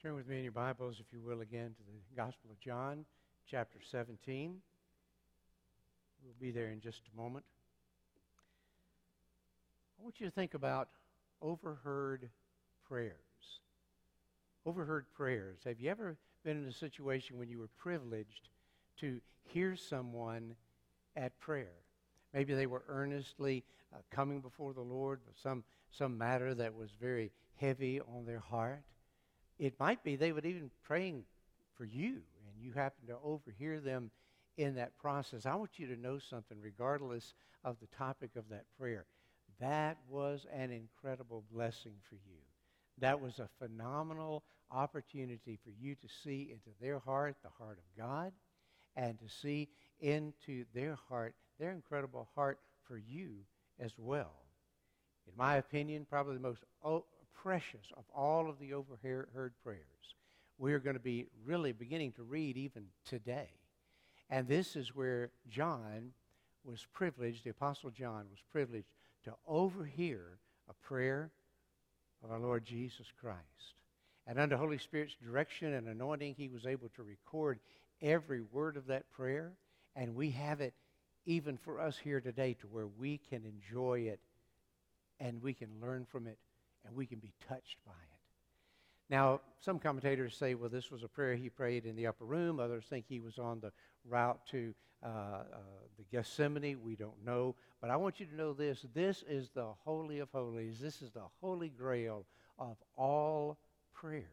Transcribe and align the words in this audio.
Turn 0.00 0.14
with 0.14 0.28
me 0.28 0.36
in 0.36 0.44
your 0.44 0.52
Bibles, 0.52 1.00
if 1.00 1.06
you 1.12 1.20
will, 1.20 1.40
again 1.40 1.74
to 1.74 1.82
the 1.82 2.16
Gospel 2.16 2.50
of 2.52 2.60
John, 2.60 3.04
chapter 3.50 3.80
17. 3.90 4.54
We'll 6.22 6.34
be 6.40 6.52
there 6.52 6.68
in 6.68 6.80
just 6.80 7.00
a 7.12 7.20
moment. 7.20 7.44
I 9.98 10.04
want 10.04 10.20
you 10.20 10.26
to 10.26 10.30
think 10.30 10.54
about 10.54 10.88
overheard 11.42 12.30
prayers. 12.88 13.16
Overheard 14.64 15.06
prayers. 15.16 15.58
Have 15.64 15.80
you 15.80 15.90
ever 15.90 16.16
been 16.44 16.62
in 16.62 16.68
a 16.68 16.72
situation 16.72 17.36
when 17.36 17.48
you 17.48 17.58
were 17.58 17.70
privileged 17.76 18.50
to 19.00 19.20
hear 19.42 19.74
someone 19.74 20.54
at 21.16 21.36
prayer? 21.40 21.74
Maybe 22.32 22.54
they 22.54 22.66
were 22.66 22.84
earnestly 22.86 23.64
uh, 23.92 23.96
coming 24.12 24.42
before 24.42 24.74
the 24.74 24.80
Lord 24.80 25.18
with 25.26 25.34
some, 25.42 25.64
some 25.90 26.16
matter 26.16 26.54
that 26.54 26.72
was 26.72 26.90
very 27.00 27.32
heavy 27.56 28.00
on 28.00 28.26
their 28.26 28.38
heart 28.38 28.84
it 29.58 29.78
might 29.80 30.02
be 30.04 30.16
they 30.16 30.32
would 30.32 30.46
even 30.46 30.70
praying 30.84 31.24
for 31.74 31.84
you, 31.84 32.22
and 32.46 32.60
you 32.60 32.72
happen 32.72 33.06
to 33.08 33.16
overhear 33.22 33.80
them 33.80 34.10
in 34.56 34.74
that 34.74 34.98
process. 34.98 35.46
I 35.46 35.54
want 35.54 35.78
you 35.78 35.86
to 35.88 36.00
know 36.00 36.18
something, 36.18 36.58
regardless 36.60 37.34
of 37.64 37.76
the 37.80 37.86
topic 37.96 38.30
of 38.36 38.48
that 38.50 38.64
prayer. 38.78 39.06
That 39.60 39.98
was 40.08 40.46
an 40.52 40.70
incredible 40.70 41.44
blessing 41.52 41.94
for 42.08 42.14
you. 42.14 42.40
That 42.98 43.20
was 43.20 43.38
a 43.38 43.48
phenomenal 43.58 44.44
opportunity 44.70 45.58
for 45.62 45.70
you 45.70 45.94
to 45.94 46.08
see 46.22 46.50
into 46.52 46.70
their 46.80 46.98
heart, 46.98 47.36
the 47.42 47.64
heart 47.64 47.78
of 47.78 48.02
God, 48.02 48.32
and 48.96 49.18
to 49.20 49.28
see 49.28 49.68
into 50.00 50.64
their 50.74 50.98
heart, 51.08 51.34
their 51.58 51.70
incredible 51.70 52.28
heart 52.34 52.58
for 52.86 52.98
you 52.98 53.30
as 53.78 53.92
well. 53.96 54.32
In 55.26 55.32
my 55.36 55.56
opinion, 55.56 56.06
probably 56.08 56.34
the 56.34 56.40
most 56.40 56.64
precious 57.42 57.86
of 57.96 58.04
all 58.14 58.48
of 58.48 58.58
the 58.58 58.72
overheard 58.72 59.52
prayers 59.62 59.98
we 60.58 60.72
are 60.72 60.80
going 60.80 60.96
to 60.96 61.00
be 61.00 61.26
really 61.44 61.72
beginning 61.72 62.12
to 62.12 62.22
read 62.24 62.56
even 62.56 62.84
today. 63.04 63.48
And 64.28 64.46
this 64.46 64.76
is 64.76 64.94
where 64.94 65.30
John 65.48 66.10
was 66.64 66.86
privileged, 66.92 67.44
the 67.44 67.50
Apostle 67.50 67.90
John 67.90 68.26
was 68.30 68.40
privileged 68.50 68.88
to 69.24 69.32
overhear 69.46 70.38
a 70.68 70.74
prayer 70.74 71.30
of 72.22 72.32
our 72.32 72.40
Lord 72.40 72.64
Jesus 72.64 73.06
Christ. 73.20 73.38
And 74.26 74.38
under 74.38 74.56
Holy 74.56 74.78
Spirit's 74.78 75.14
direction 75.24 75.74
and 75.74 75.88
anointing, 75.88 76.34
he 76.36 76.48
was 76.48 76.66
able 76.66 76.90
to 76.96 77.02
record 77.02 77.60
every 78.02 78.42
word 78.52 78.76
of 78.76 78.86
that 78.88 79.10
prayer. 79.12 79.52
And 79.96 80.14
we 80.14 80.30
have 80.32 80.60
it 80.60 80.74
even 81.24 81.56
for 81.56 81.80
us 81.80 81.96
here 81.96 82.20
today 82.20 82.54
to 82.54 82.66
where 82.66 82.86
we 82.86 83.18
can 83.30 83.44
enjoy 83.44 84.00
it 84.00 84.20
and 85.20 85.42
we 85.42 85.54
can 85.54 85.68
learn 85.80 86.04
from 86.10 86.26
it 86.26 86.38
and 86.86 86.94
we 86.94 87.06
can 87.06 87.18
be 87.18 87.32
touched 87.48 87.78
by 87.86 87.92
it. 87.92 88.18
Now, 89.10 89.40
some 89.60 89.78
commentators 89.78 90.36
say, 90.36 90.54
well, 90.54 90.68
this 90.68 90.90
was 90.90 91.02
a 91.02 91.08
prayer 91.08 91.34
he 91.34 91.48
prayed 91.48 91.86
in 91.86 91.96
the 91.96 92.06
upper 92.06 92.24
room. 92.24 92.60
Others 92.60 92.84
think 92.88 93.06
he 93.08 93.20
was 93.20 93.38
on 93.38 93.60
the 93.60 93.72
route 94.04 94.40
to 94.50 94.74
uh, 95.02 95.08
uh, 95.08 95.42
the 95.96 96.04
Gethsemane. 96.10 96.82
We 96.82 96.94
don't 96.94 97.24
know. 97.24 97.54
But 97.80 97.90
I 97.90 97.96
want 97.96 98.20
you 98.20 98.26
to 98.26 98.34
know 98.34 98.52
this 98.52 98.84
this 98.94 99.24
is 99.28 99.50
the 99.50 99.68
Holy 99.84 100.18
of 100.18 100.30
Holies, 100.30 100.78
this 100.78 101.00
is 101.00 101.12
the 101.12 101.24
Holy 101.40 101.68
Grail 101.68 102.26
of 102.58 102.76
all 102.96 103.58
prayers. 103.94 104.24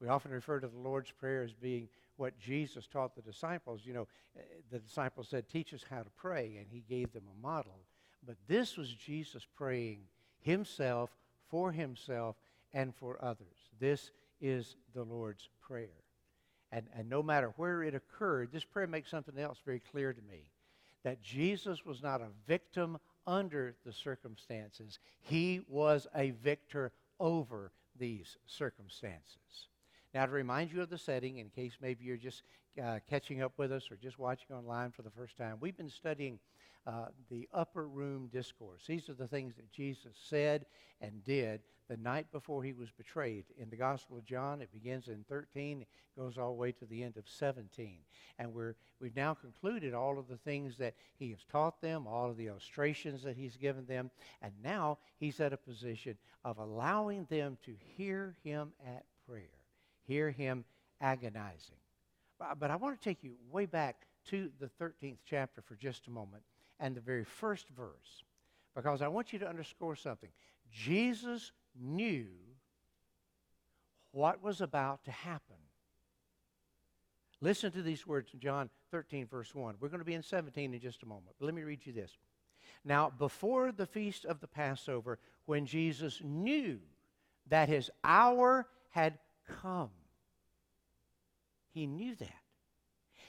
We 0.00 0.08
often 0.08 0.32
refer 0.32 0.60
to 0.60 0.68
the 0.68 0.78
Lord's 0.78 1.10
Prayer 1.10 1.42
as 1.42 1.52
being 1.52 1.88
what 2.16 2.38
Jesus 2.38 2.86
taught 2.86 3.14
the 3.14 3.22
disciples. 3.22 3.82
You 3.84 3.94
know, 3.94 4.08
uh, 4.36 4.42
the 4.70 4.80
disciples 4.80 5.28
said, 5.28 5.48
Teach 5.48 5.72
us 5.74 5.84
how 5.88 6.02
to 6.02 6.10
pray, 6.16 6.56
and 6.58 6.66
he 6.68 6.84
gave 6.88 7.12
them 7.12 7.24
a 7.32 7.40
model. 7.40 7.80
But 8.24 8.36
this 8.46 8.76
was 8.76 8.92
Jesus 8.92 9.46
praying 9.56 10.00
himself, 10.42 11.10
for 11.48 11.72
himself, 11.72 12.36
and 12.72 12.94
for 12.94 13.18
others. 13.22 13.70
This 13.80 14.10
is 14.40 14.76
the 14.94 15.04
Lord's 15.04 15.48
Prayer. 15.60 15.88
And, 16.70 16.86
and 16.96 17.08
no 17.08 17.22
matter 17.22 17.52
where 17.56 17.82
it 17.82 17.94
occurred, 17.94 18.50
this 18.52 18.64
prayer 18.64 18.86
makes 18.86 19.10
something 19.10 19.38
else 19.38 19.58
very 19.64 19.80
clear 19.80 20.12
to 20.12 20.22
me 20.22 20.44
that 21.04 21.22
Jesus 21.22 21.84
was 21.84 22.02
not 22.02 22.20
a 22.20 22.28
victim 22.46 22.98
under 23.26 23.74
the 23.84 23.92
circumstances, 23.92 24.98
he 25.20 25.60
was 25.68 26.06
a 26.14 26.30
victor 26.30 26.92
over 27.20 27.70
these 27.98 28.36
circumstances. 28.46 29.68
Now, 30.14 30.26
to 30.26 30.32
remind 30.32 30.72
you 30.72 30.82
of 30.82 30.90
the 30.90 30.98
setting, 30.98 31.38
in 31.38 31.48
case 31.50 31.72
maybe 31.80 32.04
you're 32.04 32.16
just 32.16 32.42
uh, 32.82 32.98
catching 33.08 33.42
up 33.42 33.52
with 33.56 33.72
us 33.72 33.90
or 33.90 33.96
just 33.96 34.18
watching 34.18 34.54
online 34.54 34.90
for 34.90 35.02
the 35.02 35.10
first 35.10 35.36
time, 35.36 35.56
we've 35.60 35.76
been 35.76 35.88
studying 35.88 36.38
uh, 36.86 37.06
the 37.30 37.48
upper 37.52 37.86
room 37.86 38.28
discourse. 38.32 38.82
These 38.86 39.08
are 39.08 39.14
the 39.14 39.28
things 39.28 39.54
that 39.56 39.70
Jesus 39.70 40.16
said 40.28 40.66
and 41.00 41.24
did 41.24 41.60
the 41.88 41.96
night 41.96 42.26
before 42.32 42.62
he 42.62 42.72
was 42.72 42.90
betrayed. 42.90 43.44
In 43.58 43.68
the 43.70 43.76
Gospel 43.76 44.16
of 44.16 44.24
John, 44.24 44.62
it 44.62 44.72
begins 44.72 45.08
in 45.08 45.24
13, 45.28 45.82
it 45.82 45.88
goes 46.18 46.38
all 46.38 46.48
the 46.48 46.60
way 46.60 46.72
to 46.72 46.86
the 46.86 47.02
end 47.02 47.16
of 47.16 47.28
17. 47.28 47.98
And 48.38 48.52
we're, 48.52 48.74
we've 49.00 49.14
now 49.16 49.34
concluded 49.34 49.94
all 49.94 50.18
of 50.18 50.28
the 50.28 50.36
things 50.38 50.76
that 50.78 50.94
he 51.18 51.30
has 51.30 51.44
taught 51.50 51.80
them, 51.80 52.06
all 52.06 52.30
of 52.30 52.36
the 52.36 52.46
illustrations 52.46 53.22
that 53.22 53.36
he's 53.36 53.56
given 53.56 53.86
them, 53.86 54.10
and 54.40 54.52
now 54.62 54.98
he's 55.18 55.40
at 55.40 55.52
a 55.52 55.56
position 55.56 56.16
of 56.44 56.58
allowing 56.58 57.26
them 57.26 57.58
to 57.64 57.74
hear 57.96 58.36
him 58.42 58.72
at 58.86 59.04
prayer, 59.28 59.44
hear 60.06 60.30
him 60.30 60.64
agonizing. 61.00 61.76
But 62.58 62.70
I 62.70 62.76
want 62.76 63.00
to 63.00 63.04
take 63.04 63.22
you 63.22 63.34
way 63.50 63.66
back 63.66 64.06
to 64.26 64.50
the 64.58 64.70
13th 64.80 65.18
chapter 65.26 65.62
for 65.62 65.76
just 65.76 66.06
a 66.06 66.10
moment 66.10 66.42
and 66.80 66.94
the 66.94 67.00
very 67.00 67.24
first 67.24 67.68
verse 67.68 68.24
because 68.74 69.02
I 69.02 69.08
want 69.08 69.32
you 69.32 69.38
to 69.40 69.48
underscore 69.48 69.96
something. 69.96 70.30
Jesus 70.70 71.52
knew 71.78 72.26
what 74.12 74.42
was 74.42 74.60
about 74.60 75.04
to 75.04 75.10
happen. 75.10 75.56
Listen 77.40 77.72
to 77.72 77.82
these 77.82 78.06
words 78.06 78.30
in 78.32 78.40
John 78.40 78.70
13, 78.90 79.26
verse 79.26 79.54
1. 79.54 79.74
We're 79.80 79.88
going 79.88 79.98
to 79.98 80.04
be 80.04 80.14
in 80.14 80.22
17 80.22 80.72
in 80.72 80.80
just 80.80 81.02
a 81.02 81.06
moment. 81.06 81.34
But 81.38 81.46
let 81.46 81.54
me 81.54 81.62
read 81.62 81.84
you 81.84 81.92
this. 81.92 82.16
Now, 82.84 83.10
before 83.10 83.72
the 83.72 83.86
feast 83.86 84.24
of 84.24 84.40
the 84.40 84.46
Passover, 84.46 85.18
when 85.46 85.66
Jesus 85.66 86.20
knew 86.22 86.78
that 87.48 87.68
his 87.68 87.90
hour 88.04 88.66
had 88.90 89.18
come, 89.60 89.90
he 91.72 91.86
knew 91.86 92.14
that 92.16 92.41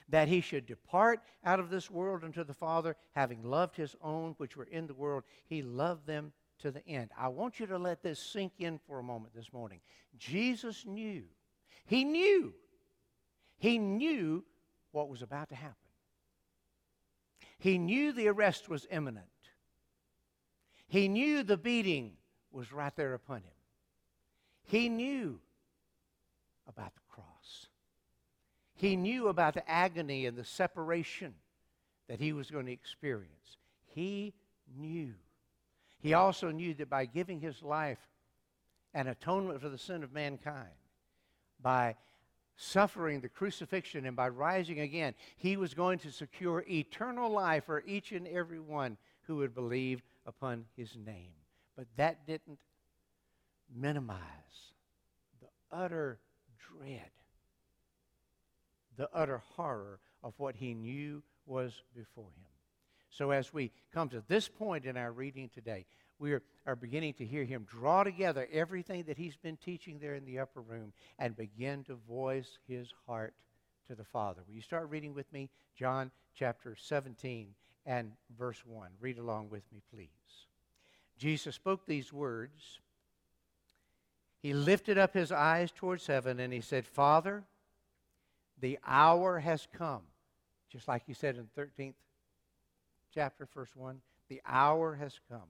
that 0.09 0.27
he 0.27 0.41
should 0.41 0.65
depart 0.65 1.21
out 1.43 1.59
of 1.59 1.69
this 1.69 1.89
world 1.89 2.23
unto 2.23 2.43
the 2.43 2.53
Father, 2.53 2.95
having 3.11 3.43
loved 3.43 3.75
his 3.75 3.95
own 4.01 4.33
which 4.37 4.57
were 4.57 4.65
in 4.65 4.87
the 4.87 4.93
world, 4.93 5.23
he 5.45 5.61
loved 5.61 6.05
them 6.05 6.31
to 6.59 6.71
the 6.71 6.85
end. 6.87 7.11
I 7.17 7.27
want 7.27 7.59
you 7.59 7.67
to 7.67 7.77
let 7.77 8.01
this 8.01 8.19
sink 8.19 8.53
in 8.59 8.79
for 8.87 8.99
a 8.99 9.03
moment 9.03 9.33
this 9.35 9.51
morning. 9.51 9.81
Jesus 10.17 10.85
knew, 10.85 11.23
he 11.85 12.03
knew, 12.03 12.53
he 13.57 13.77
knew 13.77 14.43
what 14.91 15.09
was 15.09 15.21
about 15.21 15.49
to 15.49 15.55
happen. 15.55 15.75
He 17.59 17.77
knew 17.77 18.11
the 18.11 18.27
arrest 18.27 18.69
was 18.69 18.87
imminent. 18.91 19.27
He 20.87 21.07
knew 21.07 21.43
the 21.43 21.57
beating 21.57 22.17
was 22.51 22.71
right 22.71 22.95
there 22.95 23.13
upon 23.13 23.37
him. 23.37 23.53
He 24.65 24.89
knew 24.89 25.39
about 26.67 26.93
the. 26.93 27.02
He 28.83 28.97
knew 28.97 29.29
about 29.29 29.53
the 29.53 29.69
agony 29.71 30.25
and 30.25 30.37
the 30.37 30.43
separation 30.43 31.35
that 32.09 32.19
he 32.19 32.33
was 32.33 32.51
going 32.51 32.65
to 32.65 32.71
experience. 32.73 33.55
He 33.85 34.33
knew. 34.77 35.13
He 36.01 36.13
also 36.13 36.51
knew 36.51 36.73
that 36.73 36.89
by 36.89 37.05
giving 37.05 37.39
his 37.39 37.63
life 37.63 38.09
an 38.93 39.07
atonement 39.07 39.61
for 39.61 39.69
the 39.69 39.77
sin 39.77 40.03
of 40.03 40.11
mankind, 40.11 40.75
by 41.61 41.95
suffering 42.57 43.21
the 43.21 43.29
crucifixion 43.29 44.05
and 44.05 44.17
by 44.17 44.27
rising 44.27 44.81
again, 44.81 45.13
he 45.37 45.55
was 45.55 45.73
going 45.73 45.97
to 45.99 46.11
secure 46.11 46.65
eternal 46.69 47.31
life 47.31 47.63
for 47.67 47.85
each 47.87 48.11
and 48.11 48.27
every 48.27 48.59
one 48.59 48.97
who 49.27 49.37
would 49.37 49.55
believe 49.55 50.01
upon 50.25 50.65
his 50.75 50.97
name. 51.05 51.31
But 51.77 51.87
that 51.95 52.27
didn't 52.27 52.59
minimize 53.73 54.19
the 55.39 55.47
utter 55.71 56.19
dread 56.59 57.11
the 58.97 59.09
utter 59.13 59.41
horror 59.55 59.99
of 60.23 60.33
what 60.37 60.55
he 60.55 60.73
knew 60.73 61.23
was 61.45 61.81
before 61.95 62.31
him. 62.37 62.45
So, 63.09 63.31
as 63.31 63.53
we 63.53 63.71
come 63.93 64.09
to 64.09 64.23
this 64.27 64.47
point 64.47 64.85
in 64.85 64.97
our 64.97 65.11
reading 65.11 65.49
today, 65.53 65.85
we 66.19 66.33
are, 66.65 66.75
beginning 66.75 67.13
to 67.15 67.25
hear 67.25 67.43
him 67.43 67.67
draw 67.69 68.03
together 68.03 68.47
everything 68.51 69.03
that 69.03 69.17
he's 69.17 69.35
been 69.35 69.57
teaching 69.57 69.99
there 69.99 70.15
in 70.15 70.25
the 70.25 70.39
upper 70.39 70.61
room 70.61 70.93
and 71.19 71.35
begin 71.35 71.83
to 71.83 71.95
voice 72.07 72.59
his 72.67 72.93
heart 73.05 73.33
to 73.87 73.95
the 73.95 74.05
Father. 74.05 74.41
Will 74.47 74.55
you 74.55 74.61
start 74.61 74.89
reading 74.89 75.13
with 75.13 75.31
me? 75.33 75.49
John 75.75 76.11
chapter 76.33 76.75
17 76.79 77.49
and 77.85 78.13
verse 78.37 78.63
1. 78.65 78.89
Read 79.01 79.17
along 79.17 79.49
with 79.49 79.63
me, 79.71 79.81
please. 79.93 80.07
Jesus 81.17 81.55
spoke 81.55 81.85
these 81.85 82.13
words. 82.13 82.79
He 84.41 84.53
lifted 84.53 84.97
up 84.97 85.13
his 85.13 85.31
eyes 85.31 85.71
towards 85.71 86.07
heaven 86.07 86.39
and 86.39 86.53
he 86.53 86.61
said, 86.61 86.87
Father, 86.87 87.43
the 88.59 88.79
hour 88.85 89.39
has 89.39 89.67
come. 89.77 90.01
Just 90.71 90.87
like 90.87 91.03
you 91.07 91.13
said 91.13 91.35
in 91.35 91.47
13th 91.57 91.93
chapter, 93.13 93.47
verse 93.53 93.75
1. 93.75 94.01
The 94.29 94.41
hour 94.45 94.95
has 94.95 95.19
come. 95.29 95.41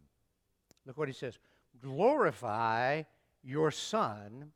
Look 0.85 0.97
what 0.97 1.07
he 1.07 1.13
says. 1.13 1.37
Glorify 1.81 3.03
your 3.43 3.71
Son, 3.71 4.51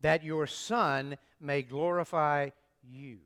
that 0.00 0.24
your 0.24 0.46
Son 0.46 1.16
may 1.40 1.62
glorify 1.62 2.50
you. 2.82 3.18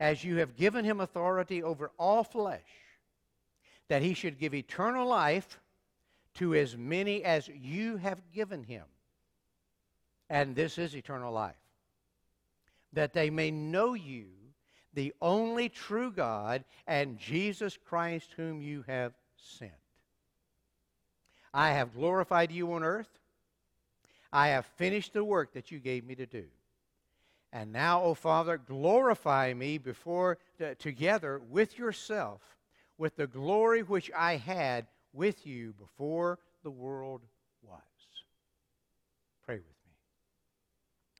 As 0.00 0.22
you 0.22 0.36
have 0.36 0.56
given 0.56 0.84
him 0.84 1.00
authority 1.00 1.62
over 1.62 1.90
all 1.98 2.24
flesh, 2.24 2.60
that 3.88 4.02
he 4.02 4.14
should 4.14 4.38
give 4.38 4.54
eternal 4.54 5.06
life 5.06 5.58
to 6.34 6.54
as 6.54 6.76
many 6.76 7.24
as 7.24 7.48
you 7.48 7.96
have 7.96 8.20
given 8.32 8.62
him. 8.62 8.84
And 10.30 10.54
this 10.54 10.78
is 10.78 10.94
eternal 10.94 11.32
life. 11.32 11.56
That 12.92 13.12
they 13.12 13.30
may 13.30 13.50
know 13.50 13.94
you, 13.94 14.26
the 14.94 15.12
only 15.20 15.68
true 15.68 16.10
God, 16.10 16.64
and 16.86 17.18
Jesus 17.18 17.78
Christ, 17.86 18.30
whom 18.36 18.60
you 18.62 18.84
have 18.86 19.12
sent. 19.36 19.72
I 21.52 21.70
have 21.70 21.94
glorified 21.94 22.50
you 22.50 22.72
on 22.72 22.82
earth. 22.82 23.08
I 24.32 24.48
have 24.48 24.66
finished 24.76 25.12
the 25.12 25.24
work 25.24 25.52
that 25.54 25.70
you 25.70 25.78
gave 25.78 26.04
me 26.04 26.14
to 26.16 26.26
do. 26.26 26.44
And 27.52 27.72
now, 27.72 28.02
O 28.02 28.14
Father, 28.14 28.58
glorify 28.58 29.54
me 29.54 29.78
before 29.78 30.38
together 30.78 31.40
with 31.48 31.78
yourself 31.78 32.42
with 32.98 33.16
the 33.16 33.26
glory 33.26 33.82
which 33.82 34.10
I 34.14 34.36
had 34.36 34.86
with 35.12 35.46
you 35.46 35.72
before 35.78 36.38
the 36.64 36.70
world 36.70 37.22
was. 37.62 37.80
Pray 39.46 39.56
with 39.56 39.64
me. 39.64 39.92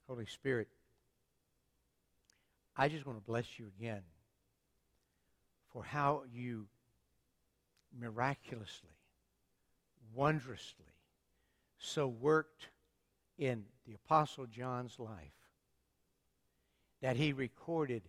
Holy 0.07 0.27
Spirit, 0.27 0.69
I 2.81 2.89
just 2.89 3.05
want 3.05 3.19
to 3.19 3.25
bless 3.25 3.59
you 3.59 3.67
again 3.79 4.03
for 5.73 5.83
how 5.83 6.23
you 6.33 6.69
miraculously, 7.99 8.97
wondrously, 10.15 10.87
so 11.79 12.07
worked 12.07 12.69
in 13.37 13.65
the 13.85 13.95
Apostle 13.95 14.47
John's 14.47 14.97
life 14.99 15.33
that 17.03 17.17
he 17.17 17.33
recorded 17.33 18.03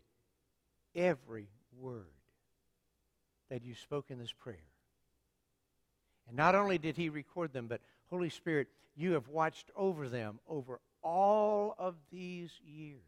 every 0.96 1.48
word 1.76 2.06
that 3.50 3.64
you 3.64 3.74
spoke 3.74 4.12
in 4.12 4.20
this 4.20 4.32
prayer. 4.32 4.58
And 6.28 6.38
not 6.38 6.54
only 6.54 6.78
did 6.78 6.96
he 6.96 7.10
record 7.10 7.54
them, 7.54 7.66
but 7.68 7.82
Holy 8.12 8.30
Spirit, 8.30 8.68
you 8.96 9.14
have 9.14 9.28
watched 9.30 9.72
over 9.76 10.08
them 10.08 10.40
over 10.48 10.80
all 11.02 11.74
of 11.80 11.96
these 12.12 12.52
years, 12.64 13.02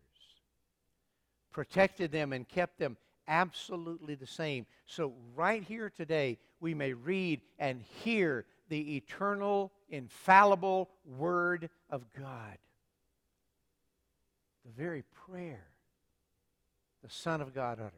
protected 1.51 2.11
them 2.11 2.33
and 2.33 2.47
kept 2.47 2.79
them 2.79 2.97
absolutely 3.27 4.15
the 4.15 4.27
same. 4.27 4.65
So, 4.85 5.13
right 5.35 5.63
here 5.63 5.89
today, 5.89 6.37
we 6.59 6.73
may 6.73 6.93
read 6.93 7.41
and 7.59 7.83
hear 8.03 8.45
the 8.69 8.95
eternal, 8.95 9.71
infallible 9.89 10.89
Word 11.05 11.69
of 11.89 12.05
God. 12.17 12.57
The 14.65 14.71
very 14.71 15.03
prayer 15.27 15.67
the 17.03 17.09
Son 17.09 17.41
of 17.41 17.53
God 17.53 17.79
uttered 17.79 17.91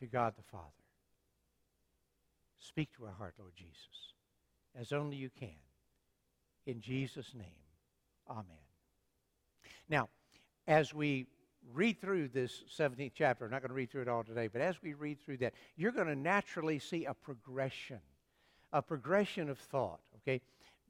to 0.00 0.06
God 0.06 0.34
the 0.36 0.42
Father. 0.42 0.64
Speak 2.58 2.92
to 2.96 3.04
our 3.04 3.12
heart, 3.12 3.34
Lord 3.38 3.52
Jesus, 3.54 4.14
as 4.78 4.92
only 4.92 5.16
you 5.16 5.30
can. 5.30 5.48
In 6.66 6.80
Jesus' 6.80 7.32
name, 7.32 7.46
amen. 8.28 8.44
Now, 9.88 10.08
as 10.66 10.92
we 10.92 11.26
read 11.72 12.00
through 12.00 12.28
this 12.28 12.62
17th 12.76 13.12
chapter, 13.14 13.44
I'm 13.44 13.50
not 13.50 13.62
going 13.62 13.70
to 13.70 13.74
read 13.74 13.90
through 13.90 14.02
it 14.02 14.08
all 14.08 14.24
today, 14.24 14.48
but 14.48 14.60
as 14.60 14.80
we 14.82 14.94
read 14.94 15.20
through 15.20 15.38
that, 15.38 15.54
you're 15.76 15.92
going 15.92 16.06
to 16.06 16.16
naturally 16.16 16.78
see 16.78 17.04
a 17.04 17.14
progression, 17.14 18.00
a 18.72 18.82
progression 18.82 19.48
of 19.48 19.58
thought, 19.58 20.00
okay? 20.16 20.40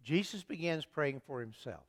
Jesus 0.02 0.42
begins 0.42 0.84
praying 0.84 1.20
for 1.26 1.40
himself. 1.40 1.84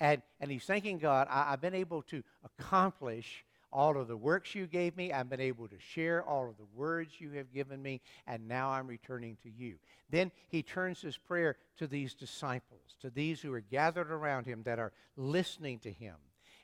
And, 0.00 0.22
and 0.40 0.50
he's 0.50 0.64
thanking 0.64 0.98
God, 0.98 1.28
I, 1.30 1.52
I've 1.52 1.60
been 1.60 1.74
able 1.74 2.02
to 2.02 2.22
accomplish 2.44 3.44
all 3.72 4.00
of 4.00 4.06
the 4.06 4.16
works 4.16 4.54
you 4.54 4.66
gave 4.66 4.96
me. 4.96 5.12
I've 5.12 5.28
been 5.28 5.40
able 5.40 5.66
to 5.66 5.78
share 5.78 6.22
all 6.22 6.48
of 6.48 6.56
the 6.56 6.66
words 6.74 7.20
you 7.20 7.32
have 7.32 7.52
given 7.52 7.82
me, 7.82 8.00
and 8.26 8.46
now 8.46 8.70
I'm 8.70 8.86
returning 8.86 9.36
to 9.42 9.50
you. 9.50 9.74
Then 10.10 10.30
he 10.48 10.62
turns 10.62 11.00
his 11.00 11.16
prayer 11.16 11.56
to 11.78 11.88
these 11.88 12.14
disciples, 12.14 12.96
to 13.00 13.10
these 13.10 13.40
who 13.40 13.52
are 13.52 13.60
gathered 13.60 14.12
around 14.12 14.46
him 14.46 14.62
that 14.62 14.78
are 14.78 14.92
listening 15.16 15.80
to 15.80 15.90
him. 15.90 16.14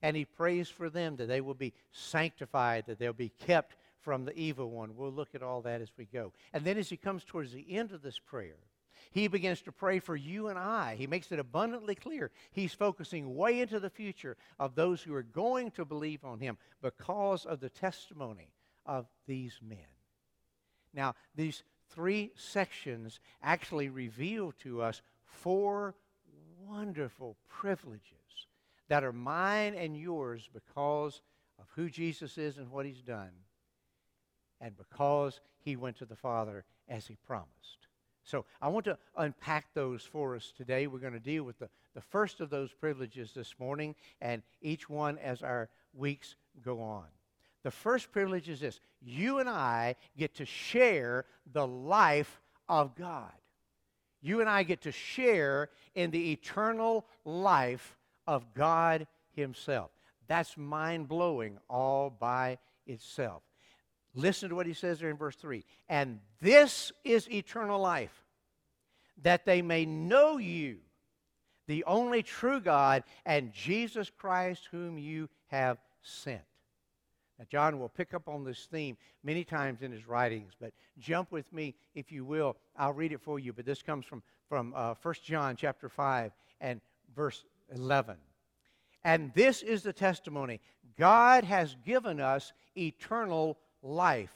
And 0.02 0.17
he 0.17 0.25
prays 0.25 0.69
for 0.69 0.88
them 0.88 1.17
that 1.17 1.26
they 1.26 1.41
will 1.41 1.55
be 1.55 1.75
sanctified, 1.93 2.85
that 2.87 2.99
they'll 2.99 3.12
be 3.12 3.32
kept 3.47 3.76
from 4.00 4.25
the 4.25 4.37
evil 4.38 4.70
one. 4.70 4.97
We'll 4.97 5.12
look 5.12 5.35
at 5.35 5.43
all 5.43 5.61
that 5.62 5.81
as 5.81 5.91
we 5.97 6.06
go. 6.06 6.32
And 6.52 6.64
then 6.64 6.79
as 6.79 6.88
he 6.88 6.97
comes 6.97 7.25
towards 7.25 7.52
the 7.52 7.76
end 7.76 7.93
of 7.93 8.02
this 8.02 8.19
prayer, 8.19 8.56
he 9.12 9.29
begins 9.29 9.61
to 9.62 9.73
pray 9.73 9.99
for 9.99 10.17
you 10.17 10.49
and 10.49 10.58
I. 10.58 10.94
He 10.97 11.06
makes 11.06 11.32
it 11.32 11.38
abundantly 11.38 11.94
clear. 11.94 12.31
He's 12.52 12.75
focusing 12.75 13.35
way 13.35 13.61
into 13.61 13.81
the 13.81 13.91
future 13.91 14.37
of 14.58 14.75
those 14.75 15.02
who 15.02 15.14
are 15.14 15.23
going 15.23 15.70
to 15.73 15.85
believe 15.85 16.25
on 16.25 16.38
him 16.38 16.58
because 16.81 17.44
of 17.44 17.61
the 17.61 17.70
testimony 17.70 18.52
of 18.87 19.06
these 19.26 19.58
men. 19.62 19.79
Now, 20.94 21.14
these 21.35 21.62
three 21.91 22.32
sections 22.37 23.20
actually 23.43 23.88
reveal 23.88 24.52
to 24.62 24.82
us 24.82 25.02
four 25.25 25.94
wonderful 26.67 27.37
privileges 27.49 28.19
that 28.90 29.04
are 29.04 29.12
mine 29.12 29.75
and 29.75 29.96
yours 29.96 30.50
because 30.52 31.22
of 31.60 31.66
who 31.76 31.88
Jesus 31.88 32.37
is 32.37 32.58
and 32.58 32.70
what 32.70 32.84
he's 32.84 33.02
done, 33.02 33.31
and 34.60 34.76
because 34.76 35.40
he 35.60 35.76
went 35.76 35.96
to 35.98 36.04
the 36.04 36.16
Father 36.16 36.64
as 36.88 37.06
he 37.06 37.16
promised. 37.25 37.87
So 38.25 38.44
I 38.60 38.69
want 38.69 38.84
to 38.87 38.98
unpack 39.16 39.72
those 39.75 40.02
for 40.02 40.34
us 40.34 40.52
today. 40.56 40.88
We're 40.88 40.98
going 40.98 41.12
to 41.12 41.20
deal 41.20 41.44
with 41.44 41.60
the, 41.60 41.69
the 41.94 42.00
first 42.00 42.40
of 42.40 42.50
those 42.50 42.72
privileges 42.72 43.32
this 43.32 43.54
morning, 43.60 43.94
and 44.20 44.42
each 44.60 44.90
one 44.90 45.19
as 45.19 45.42
our 45.42 45.69
weeks 45.94 46.34
go 46.60 46.82
on. 46.82 47.04
The 47.62 47.70
first 47.70 48.10
privilege 48.10 48.48
is 48.48 48.58
this 48.58 48.81
you 49.00 49.38
and 49.38 49.48
I 49.48 49.94
get 50.19 50.34
to 50.34 50.44
share 50.44 51.26
the 51.52 51.66
life 51.66 52.40
of 52.69 52.96
God. 52.96 53.31
You 54.20 54.40
and 54.40 54.50
I 54.50 54.64
get 54.64 54.82
to 54.82 54.92
share 54.92 55.70
in 55.94 56.10
the 56.10 56.32
eternal 56.32 57.06
life 57.25 57.96
of 58.30 58.54
God 58.54 59.08
Himself. 59.32 59.90
That's 60.28 60.56
mind 60.56 61.08
blowing 61.08 61.58
all 61.68 62.08
by 62.08 62.58
itself. 62.86 63.42
Listen 64.14 64.48
to 64.48 64.54
what 64.54 64.66
he 64.66 64.72
says 64.72 65.00
there 65.00 65.10
in 65.10 65.16
verse 65.16 65.34
3. 65.34 65.64
And 65.88 66.20
this 66.40 66.92
is 67.02 67.28
eternal 67.28 67.80
life, 67.80 68.24
that 69.22 69.44
they 69.44 69.60
may 69.60 69.84
know 69.84 70.38
you, 70.38 70.78
the 71.66 71.82
only 71.84 72.22
true 72.22 72.60
God, 72.60 73.02
and 73.26 73.52
Jesus 73.52 74.08
Christ, 74.16 74.68
whom 74.70 74.99
you 74.99 75.28
have 75.49 75.78
sent. 76.02 76.42
Now, 77.40 77.46
John 77.50 77.80
will 77.80 77.88
pick 77.88 78.14
up 78.14 78.28
on 78.28 78.44
this 78.44 78.68
theme 78.70 78.96
many 79.25 79.42
times 79.42 79.82
in 79.82 79.90
his 79.90 80.06
writings, 80.06 80.52
but 80.60 80.72
jump 80.96 81.32
with 81.32 81.52
me, 81.52 81.75
if 81.96 82.12
you 82.12 82.25
will. 82.25 82.56
I'll 82.76 82.92
read 82.92 83.10
it 83.10 83.20
for 83.20 83.40
you, 83.40 83.52
but 83.52 83.66
this 83.66 83.82
comes 83.82 84.06
from, 84.06 84.22
from 84.49 84.75
uh, 84.76 84.94
1 85.02 85.14
John 85.25 85.56
chapter 85.56 85.88
5 85.88 86.30
and 86.60 86.80
verse 87.16 87.44
11. 87.74 88.16
And 89.04 89.32
this 89.34 89.62
is 89.62 89.82
the 89.82 89.92
testimony 89.92 90.60
God 90.98 91.44
has 91.44 91.76
given 91.84 92.20
us 92.20 92.52
eternal 92.76 93.58
life. 93.82 94.34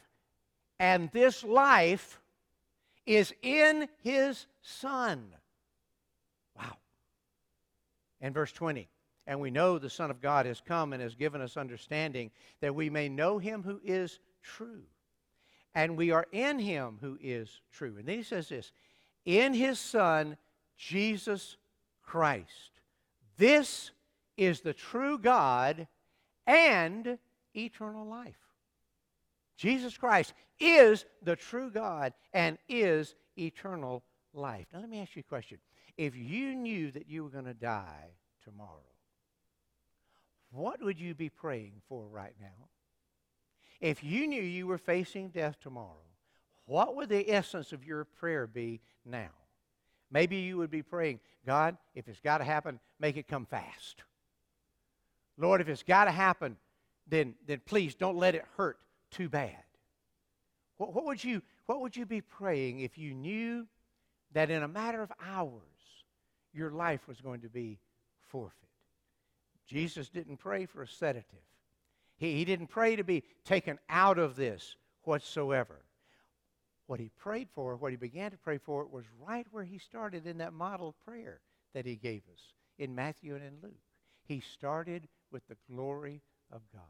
And 0.78 1.10
this 1.12 1.44
life 1.44 2.20
is 3.06 3.32
in 3.42 3.88
his 4.02 4.46
Son. 4.62 5.26
Wow. 6.56 6.76
And 8.20 8.34
verse 8.34 8.52
20. 8.52 8.88
And 9.26 9.40
we 9.40 9.50
know 9.50 9.78
the 9.78 9.90
Son 9.90 10.10
of 10.10 10.20
God 10.20 10.46
has 10.46 10.60
come 10.60 10.92
and 10.92 11.02
has 11.02 11.14
given 11.14 11.40
us 11.40 11.56
understanding 11.56 12.30
that 12.60 12.74
we 12.74 12.90
may 12.90 13.08
know 13.08 13.38
him 13.38 13.62
who 13.62 13.80
is 13.84 14.20
true. 14.42 14.82
And 15.74 15.96
we 15.96 16.10
are 16.10 16.26
in 16.30 16.58
him 16.58 16.98
who 17.00 17.18
is 17.20 17.60
true. 17.72 17.96
And 17.98 18.06
then 18.06 18.18
he 18.18 18.22
says 18.22 18.48
this 18.48 18.72
in 19.24 19.54
his 19.54 19.78
Son, 19.78 20.36
Jesus 20.76 21.56
Christ. 22.02 22.73
This 23.36 23.90
is 24.36 24.60
the 24.60 24.72
true 24.72 25.18
God 25.18 25.86
and 26.46 27.18
eternal 27.54 28.06
life. 28.06 28.36
Jesus 29.56 29.96
Christ 29.96 30.34
is 30.58 31.04
the 31.22 31.36
true 31.36 31.70
God 31.70 32.12
and 32.32 32.58
is 32.68 33.14
eternal 33.38 34.02
life. 34.32 34.66
Now, 34.72 34.80
let 34.80 34.88
me 34.88 35.00
ask 35.00 35.14
you 35.16 35.20
a 35.20 35.28
question. 35.28 35.58
If 35.96 36.16
you 36.16 36.54
knew 36.54 36.90
that 36.90 37.08
you 37.08 37.22
were 37.22 37.30
going 37.30 37.44
to 37.44 37.54
die 37.54 38.10
tomorrow, 38.42 38.70
what 40.50 40.82
would 40.82 41.00
you 41.00 41.14
be 41.14 41.28
praying 41.28 41.82
for 41.88 42.06
right 42.06 42.34
now? 42.40 42.68
If 43.80 44.02
you 44.02 44.26
knew 44.26 44.42
you 44.42 44.66
were 44.66 44.78
facing 44.78 45.28
death 45.28 45.58
tomorrow, 45.60 46.02
what 46.66 46.96
would 46.96 47.08
the 47.08 47.30
essence 47.30 47.72
of 47.72 47.84
your 47.84 48.04
prayer 48.04 48.46
be 48.46 48.80
now? 49.04 49.30
Maybe 50.14 50.36
you 50.36 50.56
would 50.58 50.70
be 50.70 50.82
praying, 50.82 51.18
God, 51.44 51.76
if 51.96 52.06
it's 52.06 52.20
got 52.20 52.38
to 52.38 52.44
happen, 52.44 52.78
make 53.00 53.16
it 53.16 53.26
come 53.26 53.46
fast. 53.46 54.04
Lord, 55.36 55.60
if 55.60 55.68
it's 55.68 55.82
got 55.82 56.04
to 56.04 56.12
happen, 56.12 56.56
then, 57.08 57.34
then 57.48 57.60
please 57.66 57.96
don't 57.96 58.16
let 58.16 58.36
it 58.36 58.44
hurt 58.56 58.78
too 59.10 59.28
bad. 59.28 59.64
What, 60.76 60.94
what, 60.94 61.04
would 61.04 61.22
you, 61.22 61.42
what 61.66 61.80
would 61.80 61.96
you 61.96 62.06
be 62.06 62.20
praying 62.20 62.78
if 62.78 62.96
you 62.96 63.12
knew 63.12 63.66
that 64.32 64.50
in 64.50 64.62
a 64.62 64.68
matter 64.68 65.02
of 65.02 65.10
hours 65.20 65.60
your 66.52 66.70
life 66.70 67.08
was 67.08 67.20
going 67.20 67.40
to 67.40 67.48
be 67.48 67.80
forfeit? 68.20 68.54
Jesus 69.66 70.08
didn't 70.08 70.36
pray 70.36 70.64
for 70.64 70.82
a 70.82 70.88
sedative. 70.88 71.24
He, 72.18 72.34
he 72.34 72.44
didn't 72.44 72.68
pray 72.68 72.94
to 72.94 73.02
be 73.02 73.24
taken 73.44 73.80
out 73.90 74.20
of 74.20 74.36
this 74.36 74.76
whatsoever. 75.02 75.80
What 76.86 77.00
he 77.00 77.10
prayed 77.16 77.48
for, 77.54 77.76
what 77.76 77.92
he 77.92 77.96
began 77.96 78.30
to 78.30 78.36
pray 78.36 78.58
for, 78.58 78.84
was 78.86 79.04
right 79.26 79.46
where 79.50 79.64
he 79.64 79.78
started 79.78 80.26
in 80.26 80.38
that 80.38 80.52
model 80.52 80.94
prayer 81.04 81.40
that 81.72 81.86
he 81.86 81.96
gave 81.96 82.22
us 82.32 82.40
in 82.78 82.94
Matthew 82.94 83.34
and 83.34 83.44
in 83.44 83.54
Luke. 83.62 83.72
He 84.26 84.40
started 84.40 85.08
with 85.30 85.46
the 85.48 85.56
glory 85.70 86.20
of 86.52 86.60
God. 86.72 86.82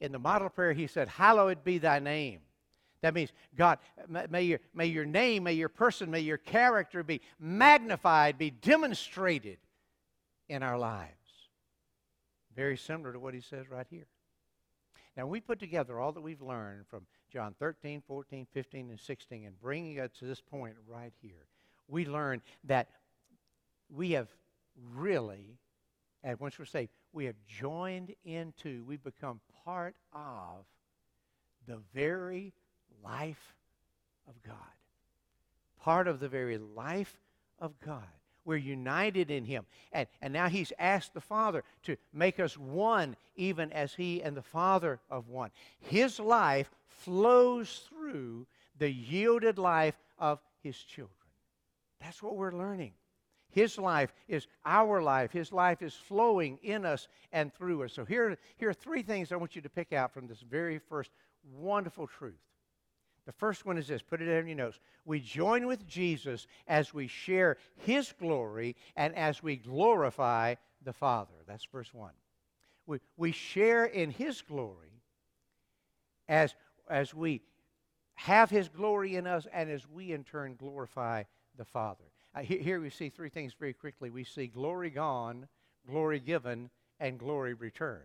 In 0.00 0.12
the 0.12 0.18
model 0.18 0.48
prayer, 0.48 0.72
he 0.72 0.86
said, 0.86 1.08
Hallowed 1.08 1.64
be 1.64 1.78
thy 1.78 1.98
name. 1.98 2.40
That 3.00 3.14
means, 3.14 3.32
God, 3.56 3.78
may 4.28 4.42
your, 4.42 4.58
may 4.74 4.86
your 4.86 5.06
name, 5.06 5.44
may 5.44 5.52
your 5.52 5.68
person, 5.68 6.10
may 6.10 6.20
your 6.20 6.36
character 6.36 7.02
be 7.02 7.20
magnified, 7.38 8.38
be 8.38 8.50
demonstrated 8.50 9.58
in 10.48 10.62
our 10.62 10.78
lives. 10.78 11.12
Very 12.56 12.76
similar 12.76 13.12
to 13.12 13.20
what 13.20 13.34
he 13.34 13.40
says 13.40 13.68
right 13.70 13.86
here. 13.88 14.06
Now, 15.16 15.26
we 15.26 15.40
put 15.40 15.60
together 15.60 16.00
all 16.00 16.12
that 16.12 16.20
we've 16.20 16.42
learned 16.42 16.86
from 16.88 17.06
John 17.32 17.54
13, 17.58 18.02
14, 18.06 18.46
15, 18.52 18.90
and 18.90 19.00
16 19.00 19.44
and 19.44 19.60
bringing 19.60 20.00
us 20.00 20.10
to 20.18 20.24
this 20.24 20.40
point 20.40 20.74
right 20.86 21.12
here. 21.22 21.46
We 21.88 22.06
learn 22.06 22.42
that 22.64 22.88
we 23.90 24.12
have 24.12 24.28
really, 24.94 25.58
and 26.22 26.38
once 26.40 26.58
we're 26.58 26.64
saved, 26.64 26.90
we 27.12 27.26
have 27.26 27.36
joined 27.46 28.14
into, 28.24 28.84
we've 28.86 29.02
become 29.02 29.40
part 29.64 29.94
of 30.12 30.64
the 31.66 31.78
very 31.94 32.52
life 33.04 33.54
of 34.28 34.34
God. 34.42 34.56
Part 35.80 36.08
of 36.08 36.20
the 36.20 36.28
very 36.28 36.58
life 36.58 37.16
of 37.58 37.78
God. 37.80 38.02
We're 38.44 38.56
united 38.56 39.30
in 39.30 39.44
Him. 39.44 39.66
And, 39.92 40.06
and 40.22 40.32
now 40.32 40.48
He's 40.48 40.72
asked 40.78 41.14
the 41.14 41.20
Father 41.20 41.64
to 41.84 41.96
make 42.12 42.40
us 42.40 42.56
one, 42.56 43.16
even 43.36 43.72
as 43.72 43.94
He 43.94 44.22
and 44.22 44.36
the 44.36 44.42
Father 44.42 45.00
of 45.10 45.28
one. 45.28 45.50
His 45.80 46.18
life 46.18 46.70
flows 46.86 47.88
through 47.88 48.46
the 48.78 48.90
yielded 48.90 49.58
life 49.58 49.98
of 50.18 50.40
His 50.62 50.76
children. 50.76 51.14
That's 52.00 52.22
what 52.22 52.36
we're 52.36 52.52
learning. 52.52 52.92
His 53.50 53.78
life 53.78 54.12
is 54.28 54.46
our 54.64 55.02
life. 55.02 55.32
His 55.32 55.52
life 55.52 55.82
is 55.82 55.94
flowing 55.94 56.58
in 56.62 56.84
us 56.84 57.08
and 57.32 57.52
through 57.52 57.82
us. 57.82 57.92
So 57.92 58.04
here, 58.04 58.36
here 58.56 58.68
are 58.68 58.74
three 58.74 59.02
things 59.02 59.32
I 59.32 59.36
want 59.36 59.56
you 59.56 59.62
to 59.62 59.70
pick 59.70 59.92
out 59.92 60.12
from 60.12 60.26
this 60.26 60.40
very 60.40 60.78
first 60.78 61.10
wonderful 61.56 62.06
truth. 62.06 62.34
The 63.28 63.32
first 63.32 63.66
one 63.66 63.76
is 63.76 63.88
this 63.88 64.00
put 64.00 64.22
it 64.22 64.28
in 64.28 64.46
your 64.46 64.56
notes. 64.56 64.80
We 65.04 65.20
join 65.20 65.66
with 65.66 65.86
Jesus 65.86 66.46
as 66.66 66.94
we 66.94 67.08
share 67.08 67.58
his 67.76 68.10
glory 68.18 68.74
and 68.96 69.14
as 69.14 69.42
we 69.42 69.56
glorify 69.56 70.54
the 70.82 70.94
Father. 70.94 71.34
That's 71.46 71.66
verse 71.66 71.92
1. 71.92 72.10
We, 72.86 73.00
we 73.18 73.32
share 73.32 73.84
in 73.84 74.10
his 74.10 74.40
glory 74.40 75.02
as, 76.26 76.54
as 76.88 77.12
we 77.12 77.42
have 78.14 78.48
his 78.48 78.70
glory 78.70 79.16
in 79.16 79.26
us 79.26 79.46
and 79.52 79.70
as 79.70 79.86
we 79.86 80.12
in 80.12 80.24
turn 80.24 80.54
glorify 80.54 81.24
the 81.58 81.66
Father. 81.66 82.04
Uh, 82.34 82.40
here, 82.40 82.62
here 82.62 82.80
we 82.80 82.88
see 82.88 83.10
three 83.10 83.28
things 83.28 83.52
very 83.52 83.74
quickly. 83.74 84.08
We 84.08 84.24
see 84.24 84.46
glory 84.46 84.88
gone, 84.88 85.48
glory 85.86 86.20
given, 86.20 86.70
and 86.98 87.18
glory 87.18 87.52
returned. 87.52 88.04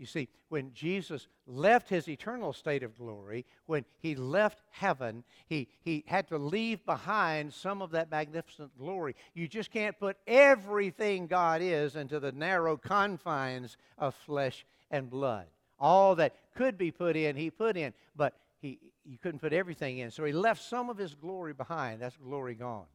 You 0.00 0.06
see, 0.06 0.30
when 0.48 0.72
Jesus 0.72 1.28
left 1.46 1.90
his 1.90 2.08
eternal 2.08 2.54
state 2.54 2.82
of 2.82 2.96
glory, 2.96 3.44
when 3.66 3.84
he 3.98 4.14
left 4.14 4.62
heaven, 4.70 5.24
he, 5.46 5.68
he 5.82 6.04
had 6.06 6.26
to 6.28 6.38
leave 6.38 6.86
behind 6.86 7.52
some 7.52 7.82
of 7.82 7.90
that 7.90 8.10
magnificent 8.10 8.70
glory. 8.78 9.14
You 9.34 9.46
just 9.46 9.70
can't 9.70 9.98
put 10.00 10.16
everything 10.26 11.26
God 11.26 11.60
is 11.60 11.96
into 11.96 12.18
the 12.18 12.32
narrow 12.32 12.78
confines 12.78 13.76
of 13.98 14.14
flesh 14.14 14.64
and 14.90 15.10
blood. 15.10 15.44
All 15.78 16.14
that 16.14 16.34
could 16.54 16.78
be 16.78 16.90
put 16.90 17.14
in, 17.14 17.36
he 17.36 17.50
put 17.50 17.76
in, 17.76 17.92
but 18.16 18.32
he, 18.62 18.78
you 19.04 19.18
couldn't 19.18 19.40
put 19.40 19.52
everything 19.52 19.98
in. 19.98 20.10
So 20.10 20.24
he 20.24 20.32
left 20.32 20.62
some 20.62 20.88
of 20.88 20.96
his 20.96 21.14
glory 21.14 21.52
behind. 21.52 22.00
That's 22.00 22.16
glory 22.16 22.54
gone. 22.54 22.86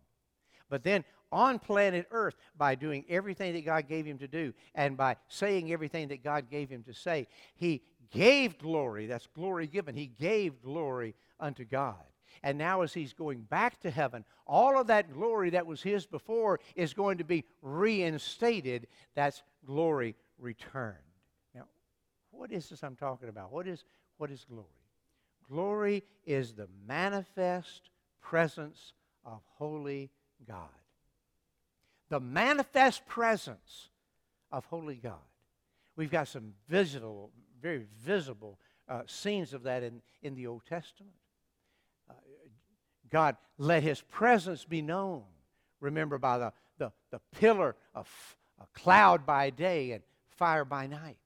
But 0.69 0.83
then 0.83 1.03
on 1.31 1.59
planet 1.59 2.07
Earth, 2.11 2.35
by 2.57 2.75
doing 2.75 3.05
everything 3.09 3.53
that 3.53 3.65
God 3.65 3.87
gave 3.87 4.05
him 4.05 4.17
to 4.19 4.27
do 4.27 4.53
and 4.73 4.95
by 4.95 5.17
saying 5.27 5.71
everything 5.71 6.07
that 6.09 6.23
God 6.23 6.49
gave 6.49 6.69
him 6.69 6.83
to 6.83 6.93
say, 6.93 7.27
he 7.55 7.81
gave 8.11 8.57
glory. 8.57 9.07
That's 9.07 9.27
glory 9.27 9.67
given. 9.67 9.95
He 9.95 10.07
gave 10.07 10.61
glory 10.61 11.15
unto 11.39 11.65
God. 11.65 12.03
And 12.43 12.57
now, 12.57 12.81
as 12.81 12.93
he's 12.93 13.13
going 13.13 13.41
back 13.41 13.79
to 13.81 13.89
heaven, 13.89 14.25
all 14.45 14.79
of 14.79 14.87
that 14.87 15.13
glory 15.13 15.51
that 15.51 15.65
was 15.65 15.81
his 15.81 16.05
before 16.05 16.59
is 16.75 16.93
going 16.93 17.17
to 17.17 17.23
be 17.23 17.45
reinstated. 17.61 18.87
That's 19.15 19.41
glory 19.65 20.15
returned. 20.37 20.97
Now, 21.53 21.65
what 22.31 22.51
is 22.51 22.69
this 22.69 22.83
I'm 22.83 22.95
talking 22.95 23.29
about? 23.29 23.51
What 23.51 23.67
is, 23.67 23.85
what 24.17 24.31
is 24.31 24.45
glory? 24.49 24.67
Glory 25.49 26.03
is 26.25 26.53
the 26.53 26.67
manifest 26.87 27.89
presence 28.21 28.93
of 29.23 29.41
holy 29.57 30.09
God. 30.47 30.69
The 32.09 32.19
manifest 32.19 33.05
presence 33.05 33.89
of 34.51 34.65
holy 34.65 34.95
God. 34.95 35.13
We've 35.95 36.11
got 36.11 36.27
some 36.27 36.53
visible, 36.67 37.31
very 37.61 37.85
visible 38.03 38.59
uh, 38.87 39.01
scenes 39.07 39.53
of 39.53 39.63
that 39.63 39.83
in, 39.83 40.01
in 40.21 40.35
the 40.35 40.47
Old 40.47 40.65
Testament. 40.65 41.15
Uh, 42.09 42.13
God 43.09 43.37
let 43.57 43.83
his 43.83 44.01
presence 44.01 44.65
be 44.65 44.81
known. 44.81 45.23
Remember, 45.79 46.17
by 46.17 46.37
the, 46.37 46.53
the, 46.77 46.91
the 47.11 47.19
pillar 47.39 47.75
of 47.93 48.07
a 48.61 48.65
cloud 48.73 49.25
by 49.25 49.49
day 49.49 49.91
and 49.91 50.03
fire 50.29 50.65
by 50.65 50.87
night. 50.87 51.17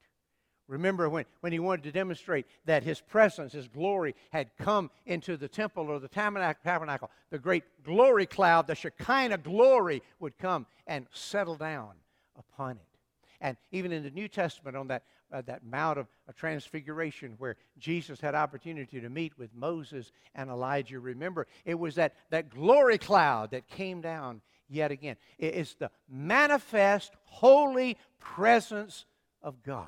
Remember 0.70 1.10
when, 1.10 1.26
when 1.42 1.52
he 1.52 1.58
wanted 1.58 1.84
to 1.86 1.92
demonstrate 1.92 2.46
that 2.66 2.84
his 2.84 3.02
presence, 3.02 3.54
his 3.54 3.68
glory, 3.68 4.16
had 4.32 4.52
come 4.60 4.92
into 5.08 5.36
the 5.36 5.48
temple 5.48 5.90
or 5.90 6.00
the 6.00 6.08
tabernacle, 6.08 7.10
the 7.32 7.40
great 7.40 7.64
glory 7.84 8.28
cloud, 8.28 8.68
the 8.68 8.76
Shekinah 8.76 9.40
glory, 9.40 10.04
would 10.20 10.38
come 10.38 10.68
and 10.86 11.08
settle 11.12 11.56
down 11.56 11.94
upon 12.38 12.78
it. 12.78 13.00
And 13.42 13.58
even 13.72 13.92
in 13.92 14.04
the 14.04 14.12
New 14.12 14.28
Testament, 14.28 14.78
on 14.78 14.88
that, 14.90 15.06
uh, 15.34 15.42
that 15.48 15.66
Mount 15.66 15.98
of 15.98 16.08
Transfiguration 16.36 17.34
where 17.40 17.56
Jesus 17.80 18.22
had 18.22 18.36
opportunity 18.36 19.02
to 19.02 19.10
meet 19.10 19.36
with 19.40 19.50
Moses 19.56 20.12
and 20.36 20.52
Elijah, 20.52 21.00
remember, 21.00 21.48
it 21.66 21.80
was 21.80 21.96
that, 21.96 22.14
that 22.30 22.52
glory 22.52 23.00
cloud 23.00 23.52
that 23.52 23.68
came 23.68 24.02
down 24.02 24.42
yet 24.68 24.92
again. 24.92 25.16
It's 25.40 25.74
the 25.74 25.90
manifest, 26.08 27.14
holy 27.26 27.98
presence 28.20 29.06
of 29.42 29.64
God. 29.64 29.88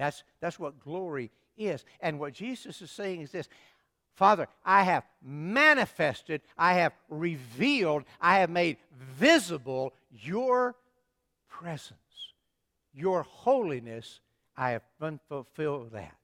That's, 0.00 0.22
that's 0.40 0.58
what 0.58 0.80
glory 0.80 1.30
is. 1.58 1.84
And 2.00 2.18
what 2.18 2.32
Jesus 2.32 2.80
is 2.80 2.90
saying 2.90 3.20
is 3.20 3.32
this 3.32 3.50
Father, 4.14 4.48
I 4.64 4.82
have 4.84 5.04
manifested, 5.22 6.40
I 6.56 6.74
have 6.74 6.94
revealed, 7.10 8.04
I 8.18 8.38
have 8.38 8.48
made 8.48 8.78
visible 9.18 9.92
your 10.10 10.74
presence, 11.50 11.98
your 12.94 13.24
holiness. 13.24 14.20
I 14.56 14.70
have 14.70 14.82
fulfilled 15.28 15.92
that. 15.92 16.16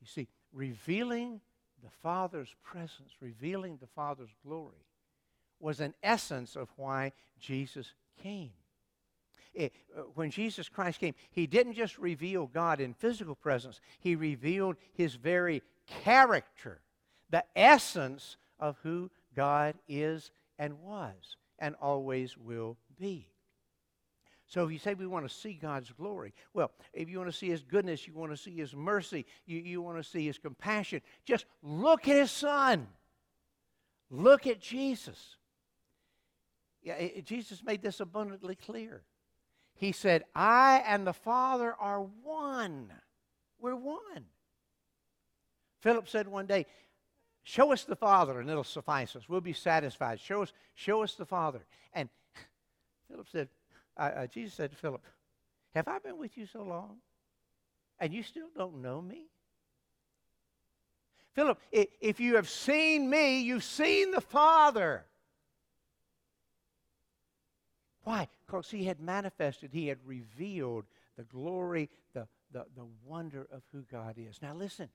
You 0.00 0.06
see, 0.08 0.26
revealing 0.52 1.40
the 1.84 1.90
Father's 2.02 2.54
presence, 2.64 3.12
revealing 3.20 3.78
the 3.80 3.86
Father's 3.86 4.34
glory, 4.44 4.86
was 5.60 5.78
an 5.78 5.94
essence 6.02 6.56
of 6.56 6.68
why 6.76 7.12
Jesus 7.38 7.92
came. 8.22 8.50
Uh, 9.58 9.68
when 10.14 10.30
Jesus 10.30 10.68
Christ 10.68 11.00
came, 11.00 11.14
he 11.30 11.46
didn't 11.46 11.74
just 11.74 11.98
reveal 11.98 12.46
God 12.46 12.80
in 12.80 12.94
physical 12.94 13.34
presence, 13.34 13.80
he 14.00 14.16
revealed 14.16 14.76
his 14.94 15.14
very 15.14 15.62
character, 15.86 16.80
the 17.30 17.44
essence 17.54 18.36
of 18.58 18.78
who 18.82 19.10
God 19.34 19.74
is 19.88 20.30
and 20.58 20.80
was 20.80 21.36
and 21.58 21.74
always 21.80 22.36
will 22.36 22.76
be. 22.98 23.28
So 24.52 24.66
if 24.66 24.72
you 24.72 24.78
say 24.78 24.92
we 24.92 25.06
want 25.06 25.26
to 25.26 25.34
see 25.34 25.54
God's 25.54 25.90
glory, 25.92 26.34
well, 26.52 26.72
if 26.92 27.08
you 27.08 27.16
want 27.16 27.30
to 27.30 27.36
see 27.36 27.48
His 27.48 27.62
goodness, 27.62 28.06
you 28.06 28.12
want 28.12 28.32
to 28.32 28.36
see 28.36 28.54
His 28.54 28.74
mercy, 28.74 29.24
you, 29.46 29.60
you 29.60 29.80
want 29.80 29.96
to 29.96 30.04
see 30.04 30.26
His 30.26 30.36
compassion, 30.36 31.00
just 31.24 31.46
look 31.62 32.06
at 32.06 32.16
His 32.16 32.30
Son. 32.30 32.86
Look 34.10 34.46
at 34.46 34.60
Jesus. 34.60 35.36
Yeah, 36.82 36.94
it, 36.94 37.24
Jesus 37.24 37.62
made 37.64 37.80
this 37.80 38.00
abundantly 38.00 38.54
clear. 38.54 39.04
He 39.74 39.92
said, 39.92 40.24
I 40.34 40.82
and 40.86 41.06
the 41.06 41.12
Father 41.12 41.74
are 41.78 42.02
one. 42.22 42.92
We're 43.60 43.76
one. 43.76 44.26
Philip 45.80 46.08
said 46.08 46.28
one 46.28 46.46
day, 46.46 46.66
Show 47.44 47.72
us 47.72 47.84
the 47.84 47.96
Father 47.96 48.38
and 48.38 48.48
it'll 48.48 48.62
suffice 48.62 49.16
us. 49.16 49.28
We'll 49.28 49.40
be 49.40 49.52
satisfied. 49.52 50.20
Show 50.20 50.42
us, 50.42 50.52
show 50.74 51.02
us 51.02 51.14
the 51.14 51.26
Father. 51.26 51.60
And 51.92 52.08
Philip 53.08 53.26
said, 53.30 53.48
uh, 53.96 54.10
uh, 54.16 54.26
Jesus 54.28 54.54
said 54.54 54.70
to 54.70 54.76
Philip, 54.76 55.02
Have 55.74 55.88
I 55.88 55.98
been 55.98 56.18
with 56.18 56.36
you 56.38 56.46
so 56.46 56.62
long? 56.62 56.98
And 57.98 58.12
you 58.12 58.22
still 58.22 58.48
don't 58.56 58.80
know 58.80 59.02
me? 59.02 59.26
Philip, 61.34 61.58
if 61.72 62.20
you 62.20 62.36
have 62.36 62.48
seen 62.48 63.08
me, 63.08 63.40
you've 63.40 63.64
seen 63.64 64.10
the 64.10 64.20
Father. 64.20 65.06
Why? 68.04 68.28
Because 68.46 68.70
he 68.70 68.84
had 68.84 69.00
manifested, 69.00 69.70
he 69.72 69.86
had 69.86 69.98
revealed 70.04 70.84
the 71.16 71.24
glory, 71.24 71.88
the, 72.14 72.26
the, 72.52 72.66
the 72.76 72.86
wonder 73.04 73.46
of 73.52 73.62
who 73.72 73.82
God 73.90 74.16
is. 74.18 74.40
Now, 74.42 74.54
listen. 74.54 74.88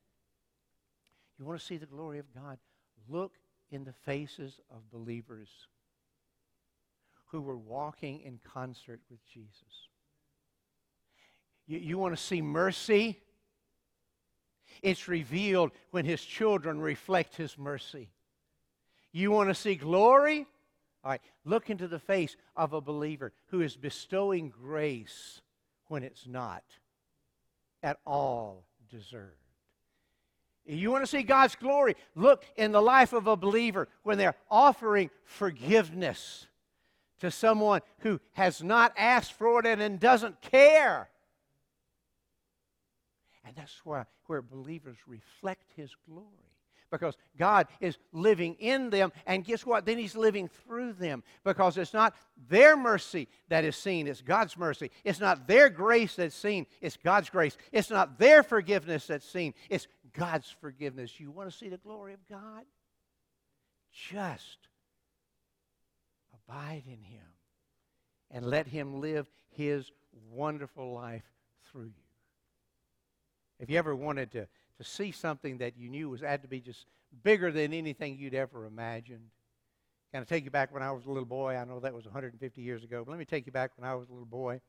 You 1.37 1.45
want 1.45 1.59
to 1.59 1.65
see 1.65 1.77
the 1.77 1.85
glory 1.85 2.19
of 2.19 2.33
God? 2.33 2.57
Look 3.07 3.33
in 3.69 3.83
the 3.83 3.93
faces 3.93 4.59
of 4.71 4.89
believers 4.91 5.49
who 7.25 7.41
were 7.41 7.57
walking 7.57 8.21
in 8.21 8.39
concert 8.53 8.99
with 9.09 9.19
Jesus. 9.31 9.89
You, 11.67 11.77
you 11.77 11.97
want 11.97 12.15
to 12.15 12.21
see 12.21 12.41
mercy? 12.41 13.19
It's 14.81 15.07
revealed 15.07 15.71
when 15.91 16.05
his 16.05 16.23
children 16.23 16.79
reflect 16.79 17.35
his 17.35 17.57
mercy. 17.57 18.09
You 19.11 19.31
want 19.31 19.49
to 19.49 19.55
see 19.55 19.75
glory? 19.75 20.45
All 21.03 21.11
right, 21.11 21.21
look 21.45 21.69
into 21.69 21.87
the 21.87 21.99
face 21.99 22.35
of 22.55 22.73
a 22.73 22.81
believer 22.81 23.31
who 23.47 23.61
is 23.61 23.75
bestowing 23.75 24.49
grace 24.49 25.41
when 25.87 26.03
it's 26.03 26.27
not 26.27 26.63
at 27.83 27.99
all 28.05 28.65
deserved. 28.89 29.33
You 30.65 30.91
want 30.91 31.03
to 31.03 31.07
see 31.07 31.23
God's 31.23 31.55
glory? 31.55 31.95
Look 32.13 32.45
in 32.57 32.73
the 32.73 32.81
life 32.81 33.13
of 33.13 33.27
a 33.27 33.37
believer 33.37 33.87
when 34.03 34.17
they're 34.17 34.35
offering 34.51 35.09
forgiveness 35.23 36.47
to 37.21 37.31
someone 37.31 37.81
who 37.99 38.19
has 38.33 38.61
not 38.61 38.93
asked 38.97 39.33
for 39.33 39.65
it 39.65 39.79
and 39.79 39.99
doesn't 39.99 40.41
care. 40.41 41.09
And 43.45 43.55
that's 43.55 43.85
why 43.85 44.03
where 44.25 44.41
believers 44.41 44.97
reflect 45.07 45.71
his 45.75 45.95
glory. 46.07 46.27
Because 46.91 47.17
God 47.37 47.67
is 47.81 47.97
living 48.13 48.55
in 48.59 48.89
them, 48.89 49.11
and 49.25 49.43
guess 49.43 49.65
what? 49.65 49.85
Then 49.85 49.97
He's 49.97 50.15
living 50.15 50.47
through 50.47 50.93
them. 50.93 51.23
Because 51.43 51.77
it's 51.77 51.93
not 51.93 52.15
their 52.49 52.77
mercy 52.77 53.27
that 53.49 53.65
is 53.65 53.75
seen, 53.75 54.07
it's 54.07 54.21
God's 54.21 54.57
mercy. 54.57 54.91
It's 55.03 55.19
not 55.19 55.47
their 55.47 55.69
grace 55.69 56.15
that's 56.15 56.35
seen, 56.35 56.65
it's 56.81 56.97
God's 56.97 57.29
grace. 57.29 57.57
It's 57.71 57.89
not 57.89 58.17
their 58.17 58.41
forgiveness 58.41 59.07
that's 59.07 59.27
seen, 59.27 59.53
it's 59.69 59.87
God's 60.13 60.49
forgiveness. 60.61 61.19
You 61.19 61.31
want 61.31 61.51
to 61.51 61.57
see 61.57 61.69
the 61.69 61.77
glory 61.77 62.13
of 62.13 62.27
God? 62.29 62.63
Just 63.91 64.57
abide 66.33 66.83
in 66.85 67.01
Him 67.01 67.25
and 68.31 68.45
let 68.45 68.67
Him 68.67 69.01
live 69.01 69.29
His 69.49 69.91
wonderful 70.31 70.93
life 70.93 71.23
through 71.71 71.85
you. 71.85 72.03
If 73.59 73.69
you 73.69 73.77
ever 73.77 73.95
wanted 73.95 74.31
to, 74.33 74.47
to 74.77 74.83
see 74.83 75.11
something 75.11 75.57
that 75.59 75.77
you 75.77 75.89
knew 75.89 76.09
was 76.09 76.21
had 76.21 76.41
to 76.41 76.47
be 76.47 76.59
just 76.59 76.85
bigger 77.23 77.51
than 77.51 77.73
anything 77.73 78.17
you'd 78.17 78.33
ever 78.33 78.65
imagined, 78.65 79.29
kind 80.11 80.21
of 80.21 80.29
take 80.29 80.45
you 80.45 80.51
back 80.51 80.73
when 80.73 80.83
I 80.83 80.91
was 80.91 81.05
a 81.05 81.09
little 81.09 81.25
boy. 81.25 81.55
I 81.55 81.65
know 81.65 81.79
that 81.79 81.93
was 81.93 82.05
150 82.05 82.61
years 82.61 82.83
ago, 82.83 83.03
but 83.05 83.11
let 83.11 83.19
me 83.19 83.25
take 83.25 83.45
you 83.45 83.51
back 83.51 83.71
when 83.77 83.89
I 83.89 83.95
was 83.95 84.09
a 84.09 84.11
little 84.11 84.25
boy. 84.25 84.61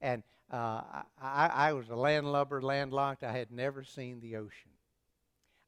And 0.00 0.22
uh, 0.50 0.82
I, 1.20 1.50
I 1.52 1.72
was 1.72 1.88
a 1.88 1.96
landlubber, 1.96 2.60
landlocked. 2.62 3.24
I 3.24 3.32
had 3.32 3.50
never 3.50 3.82
seen 3.82 4.20
the 4.20 4.36
ocean. 4.36 4.70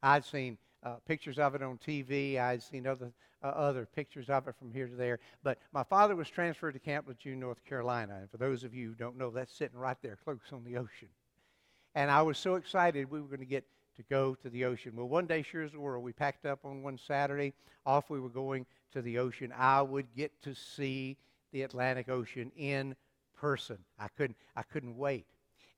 I'd 0.01 0.23
seen 0.23 0.57
uh, 0.83 0.95
pictures 1.07 1.39
of 1.39 1.55
it 1.55 1.63
on 1.63 1.77
TV. 1.77 2.39
I'd 2.39 2.63
seen 2.63 2.87
other 2.87 3.11
uh, 3.43 3.47
other 3.47 3.85
pictures 3.85 4.29
of 4.29 4.47
it 4.47 4.55
from 4.57 4.71
here 4.71 4.87
to 4.87 4.95
there. 4.95 5.19
But 5.43 5.59
my 5.71 5.83
father 5.83 6.15
was 6.15 6.29
transferred 6.29 6.73
to 6.73 6.79
Camp 6.79 7.07
Lejeune, 7.07 7.39
North 7.39 7.63
Carolina. 7.65 8.17
And 8.19 8.29
for 8.29 8.37
those 8.37 8.63
of 8.63 8.73
you 8.73 8.89
who 8.89 8.95
don't 8.95 9.17
know, 9.17 9.31
that's 9.31 9.53
sitting 9.53 9.77
right 9.77 9.97
there 10.01 10.17
close 10.23 10.39
on 10.51 10.63
the 10.63 10.77
ocean. 10.77 11.09
And 11.95 12.11
I 12.11 12.21
was 12.21 12.37
so 12.37 12.55
excited 12.55 13.09
we 13.09 13.21
were 13.21 13.27
going 13.27 13.39
to 13.39 13.45
get 13.45 13.65
to 13.95 14.03
go 14.03 14.35
to 14.35 14.49
the 14.49 14.65
ocean. 14.65 14.93
Well, 14.95 15.07
one 15.07 15.25
day, 15.25 15.41
sure 15.41 15.63
as 15.63 15.71
the 15.71 15.79
world, 15.79 16.03
we 16.03 16.13
packed 16.13 16.45
up 16.45 16.59
on 16.63 16.83
one 16.83 16.97
Saturday. 16.97 17.53
Off 17.85 18.09
we 18.09 18.19
were 18.19 18.29
going 18.29 18.65
to 18.91 19.01
the 19.01 19.17
ocean. 19.17 19.53
I 19.57 19.81
would 19.81 20.13
get 20.15 20.41
to 20.43 20.53
see 20.53 21.17
the 21.51 21.63
Atlantic 21.63 22.09
Ocean 22.09 22.51
in 22.55 22.95
person. 23.35 23.77
I 23.97 24.07
couldn't, 24.09 24.37
I 24.55 24.63
couldn't 24.63 24.97
wait. 24.97 25.25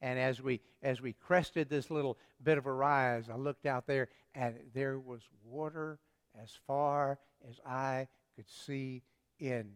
And 0.01 0.19
as 0.19 0.41
we, 0.41 0.61
as 0.81 1.01
we 1.01 1.13
crested 1.13 1.69
this 1.69 1.91
little 1.91 2.17
bit 2.43 2.57
of 2.57 2.65
a 2.65 2.71
rise, 2.71 3.29
I 3.29 3.35
looked 3.35 3.65
out 3.65 3.85
there, 3.87 4.09
and 4.33 4.55
there 4.73 4.97
was 4.99 5.21
water 5.45 5.99
as 6.41 6.49
far 6.65 7.19
as 7.47 7.59
I 7.65 8.07
could 8.35 8.49
see 8.49 9.03
in 9.39 9.71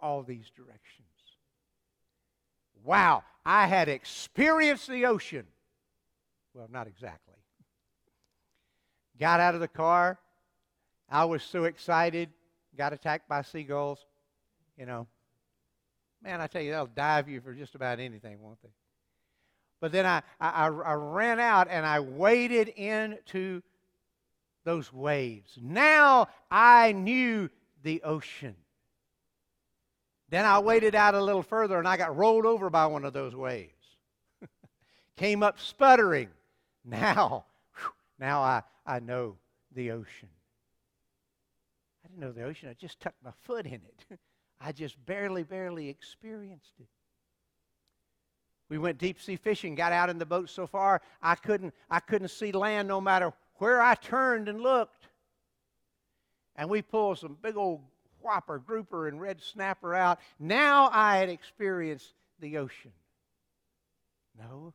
all 0.00 0.22
these 0.22 0.50
directions. 0.50 1.08
Wow, 2.84 3.24
I 3.44 3.66
had 3.66 3.88
experienced 3.88 4.88
the 4.88 5.06
ocean. 5.06 5.46
Well, 6.56 6.68
not 6.72 6.86
exactly. 6.86 7.34
Got 9.20 9.40
out 9.40 9.54
of 9.54 9.60
the 9.60 9.68
car. 9.68 10.18
I 11.10 11.26
was 11.26 11.42
so 11.42 11.64
excited. 11.64 12.30
Got 12.78 12.94
attacked 12.94 13.28
by 13.28 13.42
seagulls. 13.42 14.06
You 14.78 14.86
know, 14.86 15.06
man, 16.22 16.40
I 16.40 16.46
tell 16.46 16.62
you, 16.62 16.70
they'll 16.70 16.86
dive 16.86 17.28
you 17.28 17.42
for 17.42 17.52
just 17.52 17.74
about 17.74 18.00
anything, 18.00 18.40
won't 18.40 18.60
they? 18.62 18.70
But 19.82 19.92
then 19.92 20.06
I, 20.06 20.22
I, 20.40 20.68
I 20.68 20.94
ran 20.94 21.38
out 21.38 21.68
and 21.70 21.84
I 21.84 22.00
waded 22.00 22.68
into 22.68 23.62
those 24.64 24.90
waves. 24.90 25.58
Now 25.60 26.28
I 26.50 26.92
knew 26.92 27.50
the 27.82 28.02
ocean. 28.02 28.56
Then 30.30 30.46
I 30.46 30.58
waded 30.60 30.94
out 30.94 31.14
a 31.14 31.22
little 31.22 31.42
further 31.42 31.78
and 31.78 31.86
I 31.86 31.98
got 31.98 32.16
rolled 32.16 32.46
over 32.46 32.70
by 32.70 32.86
one 32.86 33.04
of 33.04 33.12
those 33.12 33.36
waves. 33.36 33.72
Came 35.16 35.42
up 35.42 35.60
sputtering. 35.60 36.30
Now, 36.86 37.44
now 38.18 38.40
I, 38.42 38.62
I 38.86 39.00
know 39.00 39.36
the 39.74 39.90
ocean. 39.90 40.28
I 42.04 42.08
didn't 42.08 42.20
know 42.20 42.32
the 42.32 42.44
ocean. 42.44 42.68
I 42.68 42.74
just 42.74 43.00
tucked 43.00 43.22
my 43.24 43.32
foot 43.42 43.66
in 43.66 43.74
it. 43.74 44.18
I 44.60 44.72
just 44.72 45.04
barely, 45.04 45.42
barely 45.42 45.88
experienced 45.88 46.72
it. 46.78 46.86
We 48.68 48.78
went 48.78 48.98
deep 48.98 49.20
sea 49.20 49.36
fishing, 49.36 49.74
got 49.74 49.92
out 49.92 50.10
in 50.10 50.18
the 50.18 50.26
boat 50.26 50.48
so 50.48 50.66
far 50.66 51.02
I 51.22 51.34
couldn't, 51.34 51.74
I 51.90 52.00
couldn't 52.00 52.28
see 52.28 52.52
land 52.52 52.88
no 52.88 53.00
matter 53.00 53.32
where 53.56 53.80
I 53.80 53.94
turned 53.94 54.48
and 54.48 54.60
looked. 54.60 55.08
And 56.56 56.70
we 56.70 56.82
pulled 56.82 57.18
some 57.18 57.36
big 57.40 57.56
old 57.56 57.82
whopper, 58.20 58.58
grouper, 58.58 59.08
and 59.08 59.20
red 59.20 59.42
snapper 59.42 59.94
out. 59.94 60.18
Now 60.38 60.90
I 60.92 61.18
had 61.18 61.28
experienced 61.28 62.14
the 62.40 62.58
ocean. 62.58 62.92
No. 64.38 64.72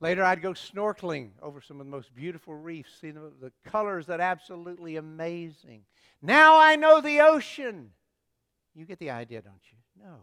Later, 0.00 0.24
I'd 0.24 0.40
go 0.40 0.52
snorkeling 0.52 1.30
over 1.42 1.60
some 1.60 1.78
of 1.78 1.86
the 1.86 1.90
most 1.90 2.14
beautiful 2.14 2.54
reefs, 2.54 2.90
see 3.00 3.10
the, 3.10 3.32
the 3.40 3.52
colors 3.64 4.06
that 4.06 4.20
absolutely 4.20 4.96
amazing. 4.96 5.82
Now 6.22 6.58
I 6.58 6.76
know 6.76 7.00
the 7.00 7.20
ocean. 7.20 7.90
You 8.74 8.86
get 8.86 8.98
the 8.98 9.10
idea, 9.10 9.42
don't 9.42 9.60
you? 9.70 10.02
No. 10.02 10.16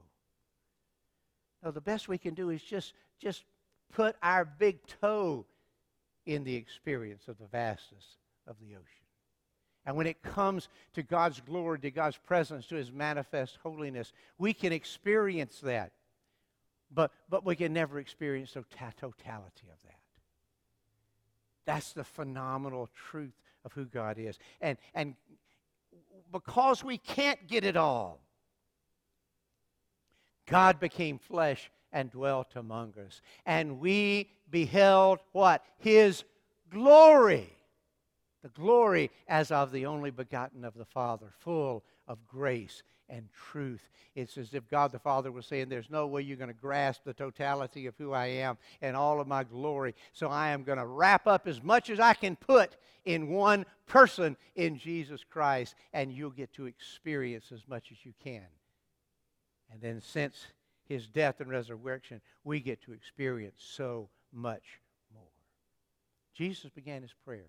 No, 1.64 1.72
the 1.72 1.82
best 1.82 2.08
we 2.08 2.18
can 2.18 2.34
do 2.34 2.50
is 2.50 2.62
just, 2.62 2.94
just 3.20 3.44
put 3.94 4.16
our 4.24 4.46
big 4.46 4.80
toe 5.02 5.46
in 6.26 6.44
the 6.44 6.56
experience 6.56 7.28
of 7.28 7.38
the 7.38 7.48
vastness 7.48 8.18
of 8.48 8.56
the 8.60 8.76
ocean. 8.76 8.84
And 9.86 9.96
when 9.96 10.08
it 10.08 10.22
comes 10.22 10.68
to 10.94 11.04
God's 11.04 11.40
glory, 11.40 11.80
to 11.80 11.92
God's 11.92 12.18
presence, 12.18 12.68
to 12.68 12.76
His 12.76 12.92
manifest 12.92 13.58
holiness, 13.64 14.12
we 14.38 14.54
can 14.54 14.74
experience 14.74 15.60
that. 15.62 15.92
But, 16.94 17.12
but 17.30 17.46
we 17.46 17.56
can 17.56 17.74
never 17.74 18.00
experience 18.00 18.54
the 18.54 18.64
totality 19.00 19.68
of 19.72 19.82
that. 19.86 20.00
That's 21.66 21.92
the 21.92 22.04
phenomenal 22.04 22.90
truth 23.10 23.34
of 23.66 23.74
who 23.74 23.86
God 23.86 24.18
is. 24.18 24.40
And, 24.62 24.78
and 24.94 25.16
because 26.32 26.84
we 26.84 26.98
can't 26.98 27.46
get 27.48 27.66
it 27.66 27.76
all, 27.76 28.22
God 30.46 30.80
became 30.80 31.20
flesh 31.20 31.70
and 31.92 32.10
dwelt 32.10 32.56
among 32.56 32.94
us. 33.06 33.22
And 33.46 33.80
we 33.80 34.30
beheld 34.50 35.20
what? 35.34 35.64
His 35.78 36.24
glory. 36.70 37.54
The 38.44 38.50
glory 38.50 39.12
as 39.28 39.52
of 39.52 39.72
the 39.72 39.86
only 39.86 40.10
begotten 40.10 40.64
of 40.64 40.74
the 40.74 40.86
Father, 40.86 41.28
full 41.40 41.84
of 42.08 42.26
grace 42.28 42.82
and 43.10 43.28
truth. 43.52 43.90
It's 44.16 44.38
as 44.38 44.54
if 44.54 44.68
God 44.70 44.92
the 44.92 45.00
Father 45.00 45.32
was 45.32 45.46
saying, 45.46 45.70
There's 45.70 45.90
no 45.90 46.08
way 46.08 46.22
you're 46.22 46.38
going 46.38 46.50
to 46.50 46.54
grasp 46.54 47.04
the 47.04 47.14
totality 47.14 47.86
of 47.86 47.96
who 47.98 48.14
I 48.14 48.28
am 48.28 48.58
and 48.82 48.96
all 48.96 49.22
of 49.22 49.28
my 49.28 49.44
glory. 49.44 49.96
So 50.14 50.28
I 50.30 50.50
am 50.50 50.64
going 50.64 50.80
to 50.80 50.86
wrap 50.86 51.28
up 51.28 51.48
as 51.48 51.62
much 51.62 51.90
as 51.90 52.00
I 52.00 52.14
can 52.14 52.36
put 52.36 52.76
in 53.06 53.30
one 53.30 53.66
person 53.86 54.36
in 54.56 54.78
Jesus 54.78 55.24
Christ, 55.24 55.76
and 55.94 56.12
you'll 56.12 56.30
get 56.32 56.54
to 56.54 56.66
experience 56.66 57.52
as 57.54 57.62
much 57.68 57.92
as 57.92 57.98
you 58.04 58.14
can. 58.24 58.46
And 59.72 59.82
then, 59.82 60.02
since 60.02 60.48
his 60.86 61.08
death 61.08 61.40
and 61.40 61.50
resurrection, 61.50 62.22
we 62.44 62.60
get 62.60 62.82
to 62.84 62.94
experience 62.94 63.60
so 63.60 64.10
much 64.34 64.64
more. 65.14 65.24
Jesus 66.34 66.70
began 66.70 67.02
his 67.02 67.14
prayer. 67.26 67.48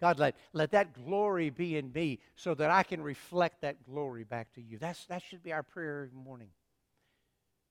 God, 0.00 0.18
let, 0.18 0.36
let 0.52 0.70
that 0.72 0.94
glory 1.04 1.50
be 1.50 1.76
in 1.76 1.92
me 1.92 2.20
so 2.36 2.54
that 2.54 2.70
I 2.70 2.82
can 2.82 3.02
reflect 3.02 3.62
that 3.62 3.84
glory 3.84 4.24
back 4.24 4.52
to 4.54 4.62
you. 4.62 4.78
That's, 4.78 5.04
that 5.06 5.22
should 5.22 5.42
be 5.42 5.52
our 5.52 5.62
prayer 5.62 6.04
every 6.04 6.24
morning. 6.24 6.48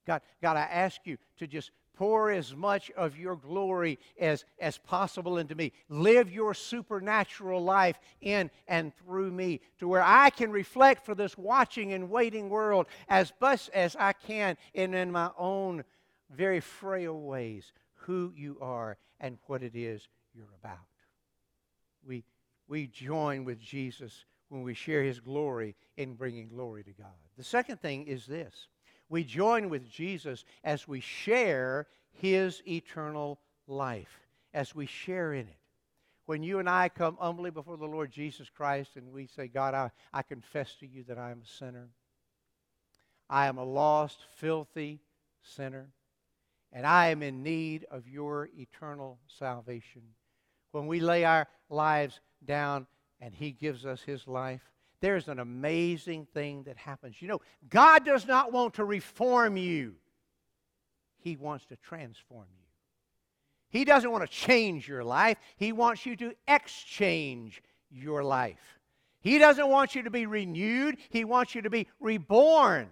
God, 0.06 0.22
God, 0.42 0.58
I 0.58 0.62
ask 0.62 1.02
you 1.06 1.18
to 1.38 1.48
just 1.48 1.72
pour 1.98 2.30
as 2.30 2.56
much 2.56 2.92
of 2.92 3.18
your 3.18 3.36
glory 3.36 3.98
as, 4.20 4.46
as 4.60 4.78
possible 4.78 5.38
into 5.38 5.56
me. 5.56 5.74
Live 5.90 6.32
your 6.32 6.54
supernatural 6.54 7.64
life 7.64 8.00
in 8.22 8.52
and 8.68 8.96
through 8.98 9.32
me 9.32 9.60
to 9.80 9.88
where 9.88 10.04
I 10.04 10.30
can 10.30 10.52
reflect 10.52 11.06
for 11.06 11.16
this 11.16 11.38
watching 11.38 11.94
and 11.94 12.10
waiting 12.10 12.50
world 12.50 12.86
as 13.10 13.32
best 13.40 13.70
as 13.74 13.96
I 13.96 14.14
can 14.14 14.58
and 14.76 14.94
in 14.94 15.12
my 15.12 15.32
own 15.38 15.84
very 16.30 16.60
frail 16.60 17.20
ways 17.20 17.72
who 17.94 18.32
you 18.36 18.58
are 18.62 18.98
and 19.20 19.38
what 19.48 19.64
it 19.64 19.76
is 19.76 20.08
you're 20.36 20.54
about. 20.64 20.78
We, 22.08 22.24
we 22.68 22.88
join 22.88 23.44
with 23.44 23.60
Jesus 23.60 24.26
when 24.50 24.64
we 24.64 24.74
share 24.74 25.04
his 25.04 25.20
glory 25.20 25.76
in 25.98 26.16
bringing 26.16 26.48
glory 26.48 26.84
to 26.84 26.92
God. 26.92 27.12
The 27.38 27.44
second 27.44 27.82
thing 27.82 28.08
is 28.08 28.26
this 28.26 28.68
we 29.10 29.24
join 29.24 29.70
with 29.70 29.90
Jesus 29.90 30.44
as 30.64 30.88
we 30.88 31.00
share 31.00 31.88
his 32.12 32.62
eternal 32.68 33.40
life, 33.68 34.28
as 34.54 34.74
we 34.74 34.86
share 34.86 35.34
in 35.34 35.48
it. 35.48 35.60
When 36.26 36.44
you 36.44 36.60
and 36.60 36.70
I 36.70 36.90
come 36.90 37.18
humbly 37.20 37.52
before 37.52 37.78
the 37.78 37.86
Lord 37.86 38.12
Jesus 38.12 38.50
Christ 38.50 38.98
and 38.98 39.14
we 39.14 39.28
say, 39.28 39.48
God, 39.48 39.74
I, 39.74 39.92
I 40.14 40.24
confess 40.24 40.76
to 40.80 40.88
you 40.88 41.04
that 41.08 41.18
I 41.18 41.32
am 41.32 41.42
a 41.42 41.48
sinner. 41.48 41.90
I 43.30 43.48
am 43.48 43.58
a 43.58 43.64
lost, 43.64 44.20
filthy 44.36 45.00
sinner, 45.42 45.90
and 46.74 46.86
I 46.86 47.08
am 47.10 47.24
in 47.24 47.44
need 47.44 47.86
of 47.90 48.08
your 48.08 48.50
eternal 48.58 49.20
salvation. 49.28 50.02
When 50.72 50.88
we 50.88 51.00
lay 51.00 51.24
our 51.24 51.48
lives 51.70 52.20
down 52.46 52.88
and 53.20 53.34
He 53.34 53.52
gives 53.52 53.86
us 53.86 54.02
His 54.02 54.28
life, 54.28 54.62
there's 55.00 55.28
an 55.28 55.40
amazing 55.40 56.28
thing 56.34 56.64
that 56.64 56.78
happens. 56.78 57.22
You 57.22 57.28
know, 57.28 57.42
God 57.70 58.04
does 58.06 58.26
not 58.26 58.52
want 58.52 58.76
to 58.76 58.86
reform 58.86 59.58
you, 59.58 59.96
He 61.18 61.36
wants 61.36 61.66
to 61.66 61.76
transform 61.78 62.48
you. 62.58 62.64
He 63.70 63.84
doesn't 63.84 64.12
want 64.12 64.24
to 64.24 64.32
change 64.32 64.88
your 64.88 65.04
life, 65.04 65.38
He 65.58 65.72
wants 65.72 66.06
you 66.06 66.16
to 66.18 66.34
exchange 66.48 67.62
your 67.90 68.24
life. 68.24 68.80
He 69.20 69.38
doesn't 69.40 69.68
want 69.68 69.96
you 69.96 70.04
to 70.04 70.12
be 70.12 70.26
renewed, 70.26 70.98
He 71.10 71.26
wants 71.26 71.54
you 71.56 71.62
to 71.62 71.70
be 71.70 71.88
reborn. 72.00 72.90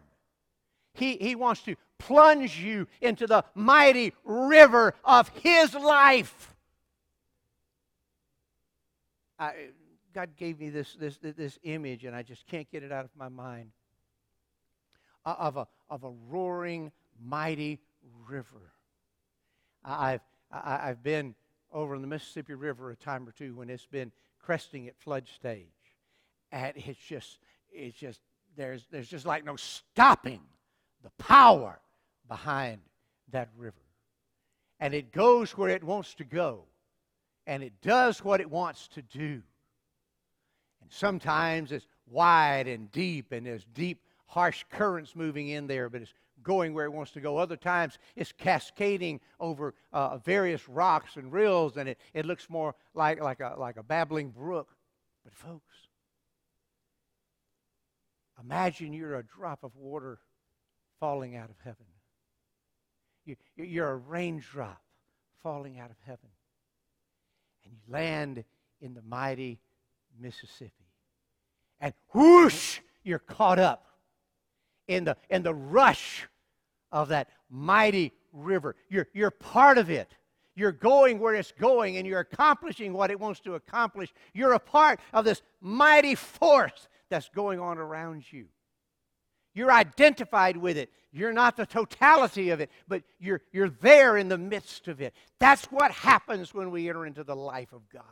He, 0.93 1.17
he 1.17 1.35
wants 1.35 1.61
to 1.63 1.75
plunge 1.99 2.57
you 2.57 2.88
into 3.01 3.27
the 3.27 3.43
mighty 3.53 4.13
river 4.23 4.95
of 5.03 5.27
His 5.29 5.73
life. 5.73 6.54
I, 9.37 9.53
God 10.13 10.29
gave 10.37 10.59
me 10.59 10.69
this, 10.69 10.95
this, 10.95 11.17
this 11.17 11.59
image, 11.63 12.05
and 12.05 12.15
I 12.15 12.23
just 12.23 12.47
can't 12.47 12.69
get 12.71 12.83
it 12.83 12.91
out 12.91 13.05
of 13.05 13.11
my 13.17 13.29
mind 13.29 13.71
uh, 15.25 15.35
of 15.37 15.57
a, 15.57 15.67
of 15.89 16.03
a 16.03 16.11
roaring, 16.29 16.91
mighty 17.23 17.79
river. 18.27 18.71
I've, 19.83 20.21
I've 20.51 21.03
been 21.03 21.35
over 21.71 21.95
in 21.95 22.01
the 22.01 22.07
Mississippi 22.07 22.53
River 22.53 22.91
a 22.91 22.95
time 22.95 23.27
or 23.27 23.31
two 23.31 23.55
when 23.55 23.69
it's 23.69 23.85
been 23.85 24.11
cresting 24.41 24.87
at 24.87 24.97
flood 24.97 25.27
stage. 25.27 25.67
And 26.51 26.73
it's 26.75 26.99
just, 26.99 27.39
it's 27.71 27.97
just, 27.97 28.21
there's, 28.55 28.85
there's 28.91 29.09
just 29.09 29.25
like 29.25 29.43
no 29.43 29.55
stopping 29.57 30.41
the 31.03 31.09
power 31.17 31.79
behind 32.27 32.79
that 33.31 33.49
river. 33.57 33.75
And 34.79 34.93
it 34.93 35.11
goes 35.11 35.57
where 35.57 35.69
it 35.69 35.83
wants 35.83 36.13
to 36.15 36.23
go, 36.23 36.63
and 37.47 37.63
it 37.63 37.73
does 37.81 38.23
what 38.23 38.41
it 38.41 38.49
wants 38.49 38.88
to 38.89 39.01
do. 39.01 39.41
And 40.81 40.91
sometimes 40.91 41.71
it's 41.71 41.88
wide 42.08 42.67
and 42.67 42.91
deep, 42.91 43.31
and 43.31 43.45
there's 43.45 43.65
deep, 43.73 44.01
harsh 44.27 44.63
currents 44.71 45.15
moving 45.15 45.49
in 45.49 45.67
there, 45.67 45.89
but 45.89 46.01
it's 46.01 46.13
going 46.43 46.73
where 46.73 46.86
it 46.86 46.93
wants 46.93 47.12
to 47.12 47.21
go. 47.21 47.38
Other 47.38 47.55
times 47.55 47.97
it's 48.15 48.31
cascading 48.31 49.19
over 49.39 49.73
uh, 49.93 50.17
various 50.17 50.67
rocks 50.69 51.15
and 51.15 51.31
rills, 51.31 51.77
and 51.77 51.89
it, 51.89 51.99
it 52.13 52.25
looks 52.25 52.49
more 52.49 52.75
like, 52.93 53.21
like, 53.21 53.39
a, 53.39 53.55
like 53.58 53.77
a 53.77 53.84
babbling 53.84 54.29
brook. 54.29 54.69
But, 55.23 55.34
folks, 55.34 55.75
imagine 58.39 58.93
you're 58.93 59.15
a 59.15 59.23
drop 59.23 59.63
of 59.63 59.75
water 59.75 60.19
falling 60.99 61.36
out 61.36 61.49
of 61.49 61.55
heaven. 61.63 61.86
You, 63.25 63.36
you're 63.55 63.89
a 63.89 63.97
raindrop 63.97 64.81
falling 65.41 65.79
out 65.79 65.89
of 65.89 65.97
heaven. 66.05 66.29
And 67.65 67.73
you 67.73 67.93
land 67.93 68.43
in 68.82 68.93
the 68.93 69.01
mighty 69.01 69.60
Mississippi. 70.19 70.71
And 71.80 71.93
whoosh, 72.13 72.80
you're 73.04 73.19
caught 73.19 73.60
up 73.60 73.86
in 74.88 75.04
the, 75.04 75.17
in 75.30 75.43
the 75.43 75.54
rush 75.54 76.28
of 76.91 77.10
that 77.10 77.30
mighty 77.49 78.13
river. 78.32 78.75
You're, 78.89 79.08
you're 79.13 79.32
part 79.32 79.78
of 79.78 79.89
it. 79.89 80.12
You're 80.56 80.71
going 80.71 81.19
where 81.19 81.36
it's 81.36 81.51
going 81.51 81.97
and 81.97 82.08
you're 82.08 82.21
accomplishing 82.21 82.93
what 82.93 83.12
it 83.12 83.19
wants 83.19 83.41
to 83.41 83.56
accomplish. 83.56 84.13
You're 84.34 84.54
a 84.54 84.60
part 84.60 84.99
of 85.12 85.25
this 85.25 85.41
mighty 85.60 86.15
force 86.15 86.88
that's 87.10 87.30
going 87.30 87.60
on 87.60 87.78
around 87.78 88.32
you. 88.32 88.45
You're 89.55 89.71
identified 89.71 90.57
with 90.57 90.77
it. 90.77 90.91
You're 91.11 91.33
not 91.33 91.57
the 91.57 91.65
totality 91.65 92.51
of 92.51 92.59
it, 92.59 92.69
but 92.87 93.01
you're, 93.19 93.41
you're 93.51 93.69
there 93.69 94.17
in 94.17 94.27
the 94.27 94.37
midst 94.37 94.87
of 94.87 95.01
it. 95.01 95.15
That's 95.39 95.65
what 95.65 95.91
happens 95.91 96.53
when 96.53 96.69
we 96.69 96.89
enter 96.89 97.07
into 97.07 97.23
the 97.23 97.35
life 97.35 97.73
of 97.73 97.89
God 97.89 98.03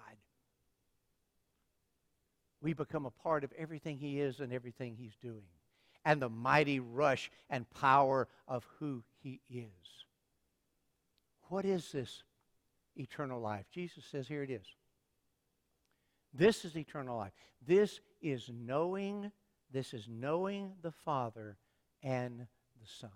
we 2.63 2.73
become 2.73 3.06
a 3.06 3.12
part 3.12 3.43
of 3.43 3.51
everything 3.58 3.97
He 3.97 4.19
is 4.19 4.39
and 4.39 4.51
everything 4.51 4.95
He's 4.95 5.15
doing, 5.21 5.43
and 6.06 6.21
the 6.21 6.29
mighty 6.29 6.79
rush 6.79 7.29
and 7.49 7.69
power 7.69 8.27
of 8.47 8.65
who 8.79 9.03
He 9.21 9.41
is. 9.49 9.67
What 11.49 11.65
is 11.65 11.91
this 11.91 12.23
eternal 12.95 13.39
life? 13.39 13.65
Jesus 13.71 14.06
says, 14.06 14.27
here 14.27 14.43
it 14.43 14.49
is. 14.49 14.65
This 16.34 16.65
is 16.65 16.75
eternal 16.75 17.17
life. 17.17 17.34
This 17.67 17.99
is 18.21 18.49
knowing, 18.51 19.32
this 19.73 19.93
is 19.93 20.07
knowing 20.07 20.73
the 20.81 20.91
Father 20.91 21.57
and 22.01 22.39
the 22.39 22.88
Son. 22.99 23.09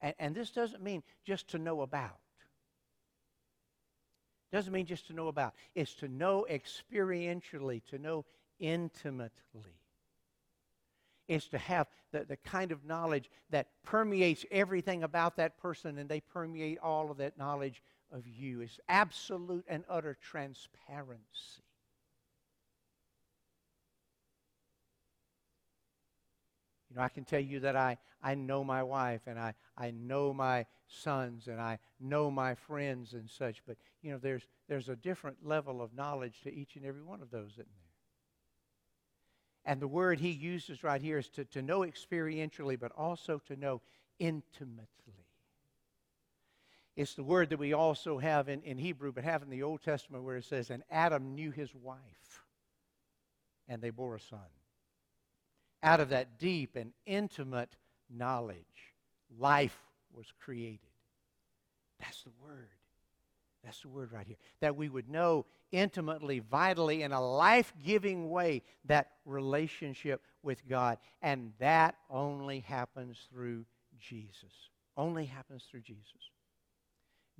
And, 0.00 0.14
and 0.18 0.34
this 0.34 0.50
doesn't 0.50 0.82
mean 0.82 1.02
just 1.24 1.48
to 1.48 1.58
know 1.58 1.82
about. 1.82 2.18
Doesn't 4.52 4.72
mean 4.72 4.86
just 4.86 5.06
to 5.08 5.12
know 5.12 5.28
about, 5.28 5.54
it's 5.74 5.94
to 5.94 6.08
know 6.08 6.46
experientially, 6.50 7.84
to 7.86 7.98
know 7.98 8.24
intimately. 8.58 9.30
It's 11.28 11.46
to 11.48 11.58
have 11.58 11.86
the, 12.10 12.24
the 12.24 12.36
kind 12.36 12.72
of 12.72 12.84
knowledge 12.84 13.30
that 13.50 13.68
permeates 13.84 14.44
everything 14.50 15.04
about 15.04 15.36
that 15.36 15.56
person 15.58 15.98
and 15.98 16.08
they 16.08 16.20
permeate 16.20 16.78
all 16.82 17.12
of 17.12 17.18
that 17.18 17.38
knowledge 17.38 17.82
of 18.10 18.26
you. 18.26 18.62
It's 18.62 18.80
absolute 18.88 19.64
and 19.68 19.84
utter 19.88 20.18
transparency. 20.20 21.62
You 26.90 26.96
know, 26.96 27.02
I 27.02 27.08
can 27.08 27.24
tell 27.24 27.40
you 27.40 27.60
that 27.60 27.76
I, 27.76 27.98
I 28.22 28.34
know 28.34 28.64
my 28.64 28.82
wife 28.82 29.22
and 29.26 29.38
I, 29.38 29.54
I 29.78 29.92
know 29.92 30.34
my 30.34 30.66
sons 30.88 31.46
and 31.46 31.60
I 31.60 31.78
know 32.00 32.30
my 32.30 32.54
friends 32.56 33.12
and 33.12 33.30
such, 33.30 33.62
but, 33.66 33.76
you 34.02 34.10
know, 34.10 34.18
there's, 34.18 34.42
there's 34.68 34.88
a 34.88 34.96
different 34.96 35.46
level 35.46 35.80
of 35.80 35.94
knowledge 35.94 36.40
to 36.42 36.52
each 36.52 36.74
and 36.74 36.84
every 36.84 37.02
one 37.02 37.22
of 37.22 37.30
those, 37.30 37.52
isn't 37.52 37.58
there? 37.58 37.66
And 39.64 39.80
the 39.80 39.86
word 39.86 40.18
he 40.18 40.30
uses 40.30 40.82
right 40.82 41.00
here 41.00 41.18
is 41.18 41.28
to, 41.30 41.44
to 41.46 41.62
know 41.62 41.80
experientially, 41.80 42.78
but 42.80 42.90
also 42.96 43.40
to 43.46 43.54
know 43.54 43.82
intimately. 44.18 44.88
It's 46.96 47.14
the 47.14 47.22
word 47.22 47.50
that 47.50 47.58
we 47.58 47.72
also 47.72 48.18
have 48.18 48.48
in, 48.48 48.62
in 48.62 48.78
Hebrew, 48.78 49.12
but 49.12 49.22
have 49.22 49.42
in 49.42 49.50
the 49.50 49.62
Old 49.62 49.82
Testament 49.82 50.24
where 50.24 50.36
it 50.36 50.44
says, 50.44 50.70
And 50.70 50.82
Adam 50.90 51.36
knew 51.36 51.52
his 51.52 51.72
wife, 51.72 52.44
and 53.68 53.80
they 53.80 53.90
bore 53.90 54.16
a 54.16 54.20
son 54.20 54.40
out 55.82 56.00
of 56.00 56.10
that 56.10 56.38
deep 56.38 56.76
and 56.76 56.92
intimate 57.06 57.76
knowledge, 58.08 58.56
life 59.38 59.78
was 60.14 60.26
created. 60.38 60.80
That's 62.00 62.22
the 62.22 62.30
word. 62.42 62.68
That's 63.64 63.80
the 63.82 63.88
word 63.88 64.10
right 64.12 64.26
here. 64.26 64.36
That 64.60 64.76
we 64.76 64.88
would 64.88 65.08
know 65.08 65.44
intimately, 65.70 66.38
vitally, 66.40 67.02
in 67.02 67.12
a 67.12 67.20
life 67.20 67.72
giving 67.84 68.30
way 68.30 68.62
that 68.86 69.10
relationship 69.26 70.22
with 70.42 70.66
God. 70.68 70.98
And 71.22 71.52
that 71.58 71.96
only 72.08 72.60
happens 72.60 73.18
through 73.30 73.64
Jesus. 73.98 74.70
Only 74.96 75.26
happens 75.26 75.64
through 75.70 75.80
Jesus. 75.80 76.04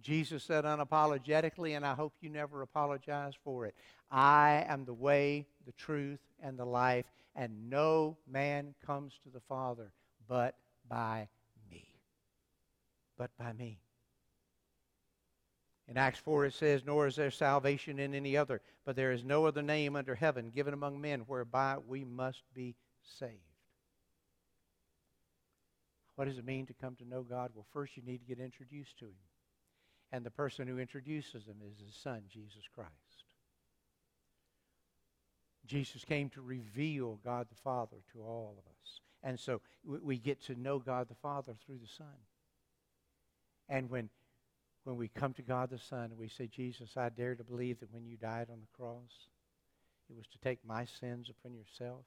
Jesus 0.02 0.44
said 0.44 0.64
unapologetically, 0.64 1.76
and 1.76 1.84
I 1.84 1.94
hope 1.94 2.14
you 2.20 2.30
never 2.30 2.62
apologize 2.62 3.34
for 3.44 3.66
it 3.66 3.74
I 4.10 4.64
am 4.68 4.84
the 4.84 4.94
way, 4.94 5.46
the 5.66 5.72
truth, 5.72 6.20
and 6.42 6.58
the 6.58 6.64
life, 6.64 7.06
and 7.36 7.70
no 7.70 8.16
man 8.26 8.74
comes 8.84 9.14
to 9.22 9.30
the 9.30 9.40
Father 9.40 9.92
but 10.28 10.54
by 10.88 11.28
me. 11.70 11.84
But 13.18 13.30
by 13.38 13.52
me. 13.52 13.80
In 15.88 15.96
Acts 15.96 16.20
4 16.20 16.46
it 16.46 16.54
says, 16.54 16.82
Nor 16.86 17.08
is 17.08 17.16
there 17.16 17.32
salvation 17.32 17.98
in 17.98 18.14
any 18.14 18.36
other, 18.36 18.60
but 18.84 18.94
there 18.94 19.10
is 19.10 19.24
no 19.24 19.44
other 19.44 19.62
name 19.62 19.96
under 19.96 20.14
heaven 20.14 20.50
given 20.50 20.72
among 20.72 21.00
men 21.00 21.20
whereby 21.26 21.78
we 21.84 22.04
must 22.04 22.42
be 22.54 22.76
saved. 23.18 23.34
What 26.14 26.28
does 26.28 26.38
it 26.38 26.44
mean 26.44 26.66
to 26.66 26.74
come 26.74 26.94
to 26.96 27.08
know 27.08 27.22
God? 27.22 27.50
Well, 27.54 27.66
first 27.72 27.96
you 27.96 28.04
need 28.04 28.18
to 28.18 28.26
get 28.26 28.38
introduced 28.38 28.98
to 28.98 29.06
Him. 29.06 29.29
And 30.12 30.24
the 30.24 30.30
person 30.30 30.66
who 30.66 30.78
introduces 30.78 31.46
Him 31.46 31.56
is 31.70 31.78
His 31.84 31.94
Son, 31.94 32.22
Jesus 32.28 32.64
Christ. 32.74 32.90
Jesus 35.66 36.04
came 36.04 36.28
to 36.30 36.40
reveal 36.40 37.20
God 37.24 37.46
the 37.48 37.60
Father 37.62 37.98
to 38.12 38.20
all 38.20 38.56
of 38.58 38.64
us. 38.64 39.00
And 39.22 39.38
so 39.38 39.60
we 39.84 40.18
get 40.18 40.42
to 40.46 40.60
know 40.60 40.78
God 40.78 41.08
the 41.08 41.14
Father 41.14 41.54
through 41.64 41.78
the 41.78 41.92
Son. 41.96 42.06
And 43.68 43.88
when, 43.88 44.08
when 44.84 44.96
we 44.96 45.08
come 45.08 45.32
to 45.34 45.42
God 45.42 45.70
the 45.70 45.78
Son 45.78 46.06
and 46.06 46.18
we 46.18 46.28
say, 46.28 46.48
Jesus, 46.48 46.96
I 46.96 47.08
dare 47.10 47.36
to 47.36 47.44
believe 47.44 47.78
that 47.80 47.92
when 47.92 48.04
you 48.04 48.16
died 48.16 48.48
on 48.50 48.60
the 48.60 48.76
cross, 48.76 49.28
it 50.08 50.16
was 50.16 50.26
to 50.28 50.38
take 50.38 50.58
my 50.66 50.86
sins 50.86 51.30
upon 51.30 51.54
yourself. 51.54 52.04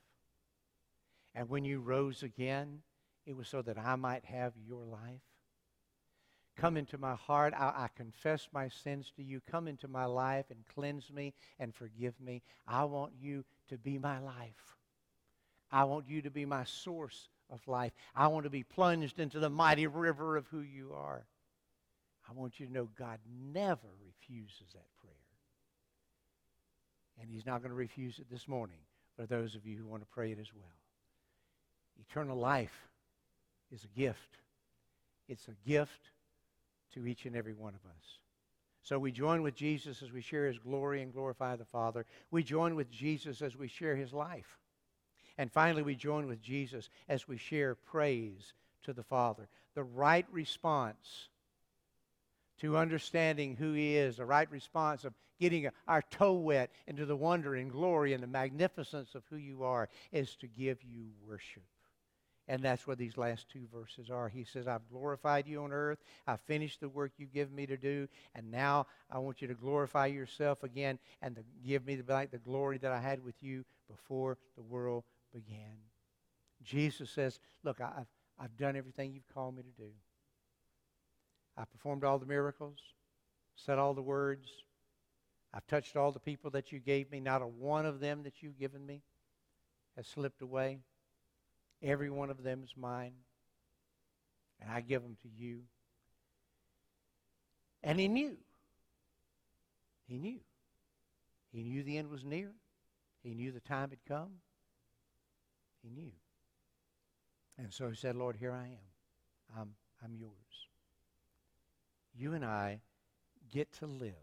And 1.34 1.50
when 1.50 1.64
you 1.64 1.80
rose 1.80 2.22
again, 2.22 2.80
it 3.26 3.36
was 3.36 3.48
so 3.48 3.62
that 3.62 3.78
I 3.78 3.96
might 3.96 4.26
have 4.26 4.54
your 4.68 4.84
life. 4.84 5.22
Come 6.56 6.78
into 6.78 6.98
my 6.98 7.16
heart. 7.16 7.54
I, 7.58 7.74
I, 7.76 7.88
confess 7.96 8.48
my 8.52 8.70
sins 8.70 9.12
to 9.16 9.24
you. 9.24 9.42
Come 9.50 9.68
into 9.68 9.88
my 9.88 10.06
life 10.06 10.46
and 10.52 10.60
cleanse 10.74 11.12
me 11.12 11.34
and 11.60 11.74
forgive 11.74 12.14
me. 12.22 12.44
I 12.68 12.84
want 12.84 13.14
you 13.20 13.44
to 13.70 13.78
be 13.78 13.98
my 13.98 14.20
life. 14.20 14.78
I 15.72 15.86
want 15.86 16.08
you 16.08 16.22
to 16.22 16.30
be 16.30 16.46
my 16.46 16.64
source 16.66 17.30
of 17.50 17.68
life. 17.68 17.92
I 18.16 18.28
want 18.28 18.44
to 18.44 18.52
be 18.52 18.64
plunged 18.64 19.20
into 19.20 19.40
the 19.40 19.50
mighty 19.50 19.88
river 19.88 20.38
of 20.38 20.46
who 20.48 20.62
you 20.62 20.94
are. 20.94 21.26
I 22.30 22.34
want 22.34 22.60
you 22.60 22.68
to 22.68 22.72
know 22.72 22.88
God 22.98 23.20
never 23.52 23.88
refuses 24.06 24.74
that 24.74 24.86
prayer. 25.02 25.14
And 27.20 27.30
He's 27.30 27.46
not 27.46 27.62
going 27.62 27.72
to 27.72 27.76
refuse 27.76 28.20
it 28.20 28.30
this 28.30 28.48
morning 28.48 28.80
for 29.16 29.26
those 29.26 29.56
of 29.56 29.66
you 29.66 29.78
who 29.78 29.88
want 29.88 30.04
to 30.04 30.14
pray 30.14 30.32
it 30.32 30.40
as 30.40 30.54
well. 30.54 30.66
Eternal 32.00 32.38
life 32.38 32.90
is 33.72 33.84
a 33.84 34.00
gift. 34.00 34.38
It's 35.28 35.48
a 35.48 35.70
gift 35.70 36.12
to 36.94 37.06
each 37.06 37.26
and 37.26 37.36
every 37.36 37.54
one 37.54 37.74
of 37.74 37.86
us. 37.90 38.20
So 38.84 39.00
we 39.00 39.12
join 39.12 39.42
with 39.42 39.56
Jesus 39.56 40.02
as 40.02 40.12
we 40.12 40.22
share 40.22 40.46
his 40.46 40.60
glory 40.60 41.02
and 41.02 41.14
glorify 41.14 41.56
the 41.56 41.66
Father. 41.66 42.06
We 42.32 42.44
join 42.44 42.76
with 42.76 42.92
Jesus 42.92 43.42
as 43.42 43.56
we 43.56 43.68
share 43.68 43.96
his 43.96 44.12
life. 44.12 44.60
And 45.38 45.52
finally, 45.52 45.82
we 45.82 45.96
join 45.96 46.28
with 46.28 46.42
Jesus 46.42 46.90
as 47.10 47.28
we 47.28 47.38
share 47.38 47.76
praise 47.76 48.54
to 48.84 48.94
the 48.94 49.04
Father. 49.04 49.48
The 49.74 49.84
right 49.84 50.26
response 50.32 51.30
to 52.60 52.78
understanding 52.78 53.56
who 53.56 53.74
He 53.74 53.98
is, 53.98 54.18
the 54.18 54.26
right 54.26 54.50
response 54.52 55.06
of 55.06 55.14
getting 55.40 55.70
our 55.88 56.04
toe 56.04 56.34
wet 56.34 56.72
into 56.88 57.06
the 57.06 57.16
wonder 57.16 57.56
and 57.56 57.72
glory 57.72 58.14
and 58.14 58.22
the 58.22 58.28
magnificence 58.28 59.16
of 59.16 59.24
who 59.30 59.38
you 59.38 59.64
are, 59.64 59.90
is 60.12 60.36
to 60.36 60.48
give 60.48 60.84
you 60.84 61.08
worship. 61.28 61.64
And 62.48 62.62
that's 62.62 62.86
what 62.86 62.98
these 62.98 63.18
last 63.18 63.48
two 63.50 63.68
verses 63.74 64.10
are. 64.10 64.28
He 64.28 64.44
says, 64.44 64.68
I've 64.68 64.88
glorified 64.90 65.48
you 65.48 65.64
on 65.64 65.72
earth. 65.72 66.00
I've 66.28 66.42
finished 66.42 66.82
the 66.82 66.90
work 66.90 67.14
you 67.18 67.26
give 67.26 67.52
me 67.52 67.66
to 67.68 67.78
do. 67.78 68.08
And 68.36 68.52
now 68.52 68.88
I 69.10 69.20
want 69.20 69.42
you 69.42 69.48
to 69.48 69.54
glorify 69.54 70.08
yourself 70.08 70.64
again 70.64 71.00
and 71.22 71.36
to 71.36 71.44
give 71.66 71.86
me 71.86 71.96
the, 71.96 72.12
like 72.12 72.32
the 72.32 72.38
glory 72.38 72.78
that 72.80 72.92
I 72.92 73.00
had 73.00 73.24
with 73.24 73.42
you 73.42 73.64
before 73.90 74.38
the 74.58 74.62
world 74.62 75.06
began. 75.34 75.78
Jesus 76.62 77.10
says, 77.10 77.40
Look, 77.64 77.80
I've, 77.80 78.08
I've 78.38 78.58
done 78.58 78.76
everything 78.76 79.14
you've 79.14 79.34
called 79.34 79.56
me 79.56 79.64
to 79.64 79.82
do. 79.82 79.90
I've 81.58 81.72
performed 81.72 82.04
all 82.04 82.20
the 82.20 82.26
miracles, 82.26 82.80
said 83.56 83.80
all 83.80 83.94
the 83.94 84.02
words. 84.02 84.50
I've 85.54 85.68
touched 85.68 85.96
all 85.96 86.12
the 86.12 86.20
people 86.20 86.50
that 86.52 86.72
you 86.72 86.80
gave 86.80 87.12
me. 87.12 87.20
Not 87.20 87.42
a 87.42 87.48
one 87.48 87.86
of 87.86 88.00
them 88.00 88.24
that 88.24 88.42
you've 88.42 88.58
given 88.58 88.86
me 88.86 89.02
has 89.96 90.08
slipped 90.08 90.42
away. 90.42 90.80
Every 91.84 92.10
one 92.10 92.30
of 92.30 92.42
them 92.42 92.62
is 92.64 92.74
mine. 92.78 93.14
And 94.62 94.72
I 94.72 94.82
give 94.82 95.04
them 95.04 95.18
to 95.22 95.28
you. 95.28 95.60
And 97.84 98.00
he 98.00 98.08
knew. 98.08 98.38
He 100.08 100.18
knew. 100.18 100.40
He 101.52 101.64
knew 101.64 101.84
the 101.84 101.98
end 101.98 102.10
was 102.10 102.24
near. 102.24 102.52
He 103.22 103.34
knew 103.34 103.52
the 103.52 103.60
time 103.60 103.90
had 103.90 104.00
come. 104.08 104.30
He 105.82 105.90
knew. 105.90 106.12
And 107.58 107.74
so 107.74 107.90
he 107.90 107.96
said, 107.96 108.16
Lord, 108.16 108.38
here 108.38 108.54
I 108.54 108.66
am. 108.66 109.60
I'm, 109.60 109.70
I'm 110.04 110.16
yours 110.16 110.54
you 112.16 112.34
and 112.34 112.46
I 112.46 112.80
get 113.52 113.72
to 113.80 113.86
live 113.86 114.14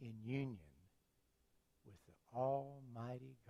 in 0.00 0.12
union 0.24 0.58
with 1.84 1.96
the 2.06 2.38
Almighty 2.38 3.36
God 3.46 3.49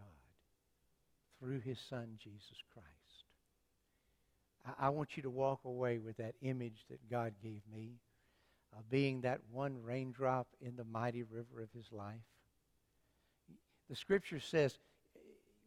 through 1.40 1.60
His 1.60 1.78
Son, 1.88 2.08
Jesus 2.22 2.62
Christ. 2.72 2.86
I, 4.66 4.86
I 4.86 4.88
want 4.90 5.16
you 5.16 5.22
to 5.24 5.30
walk 5.30 5.60
away 5.64 5.98
with 5.98 6.16
that 6.18 6.34
image 6.42 6.84
that 6.90 7.10
God 7.10 7.32
gave 7.42 7.62
me 7.72 7.94
of 8.76 8.88
being 8.90 9.22
that 9.22 9.40
one 9.50 9.82
raindrop 9.82 10.46
in 10.60 10.76
the 10.76 10.84
mighty 10.84 11.22
river 11.22 11.62
of 11.62 11.72
His 11.74 11.90
life. 11.90 12.14
The 13.88 13.96
Scripture 13.96 14.40
says 14.40 14.78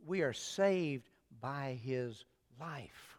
we 0.05 0.21
are 0.21 0.33
saved 0.33 1.09
by 1.41 1.77
His 1.83 2.23
life. 2.59 3.17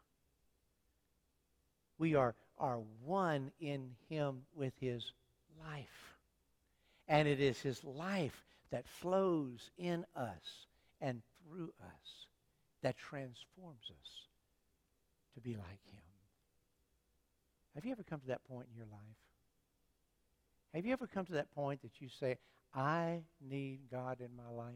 We 1.99 2.15
are 2.15 2.35
are 2.59 2.81
one 3.05 3.51
in 3.61 3.91
him 4.09 4.43
with 4.55 4.73
his 4.81 5.13
life. 5.69 6.17
And 7.09 7.29
it 7.29 7.41
is 7.41 7.61
his 7.61 7.83
life 7.85 8.45
that 8.71 8.89
flows 8.89 9.71
in 9.77 10.05
us 10.17 10.67
and 11.01 11.21
through 11.49 11.73
us 11.83 12.24
that 12.85 12.97
transforms 12.99 13.91
us 13.91 14.11
to 15.35 15.41
be 15.41 15.55
like 15.55 15.83
him. 15.91 16.03
Have 17.75 17.87
you 17.87 17.93
ever 17.93 18.05
come 18.05 18.21
to 18.21 18.27
that 18.27 18.45
point 18.45 18.69
in 18.71 18.77
your 18.77 18.87
life? 18.87 19.01
Have 20.75 20.85
you 20.85 20.93
ever 20.93 21.07
come 21.07 21.25
to 21.27 21.33
that 21.33 21.51
point 21.55 21.81
that 21.81 22.01
you 22.01 22.09
say, 22.21 22.37
I 22.75 23.23
need 23.41 23.81
God 23.91 24.21
in 24.21 24.37
my 24.37 24.49
life? 24.55 24.75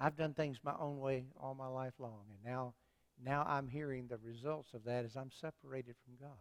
I've 0.00 0.16
done 0.16 0.34
things 0.34 0.58
my 0.64 0.74
own 0.78 0.98
way 0.98 1.26
all 1.40 1.54
my 1.54 1.68
life 1.68 1.94
long, 1.98 2.24
and 2.28 2.52
now 2.52 2.74
now 3.24 3.46
I'm 3.48 3.68
hearing 3.68 4.08
the 4.08 4.18
results 4.18 4.74
of 4.74 4.84
that 4.84 5.04
as 5.04 5.16
I'm 5.16 5.30
separated 5.40 5.94
from 6.04 6.16
God. 6.20 6.36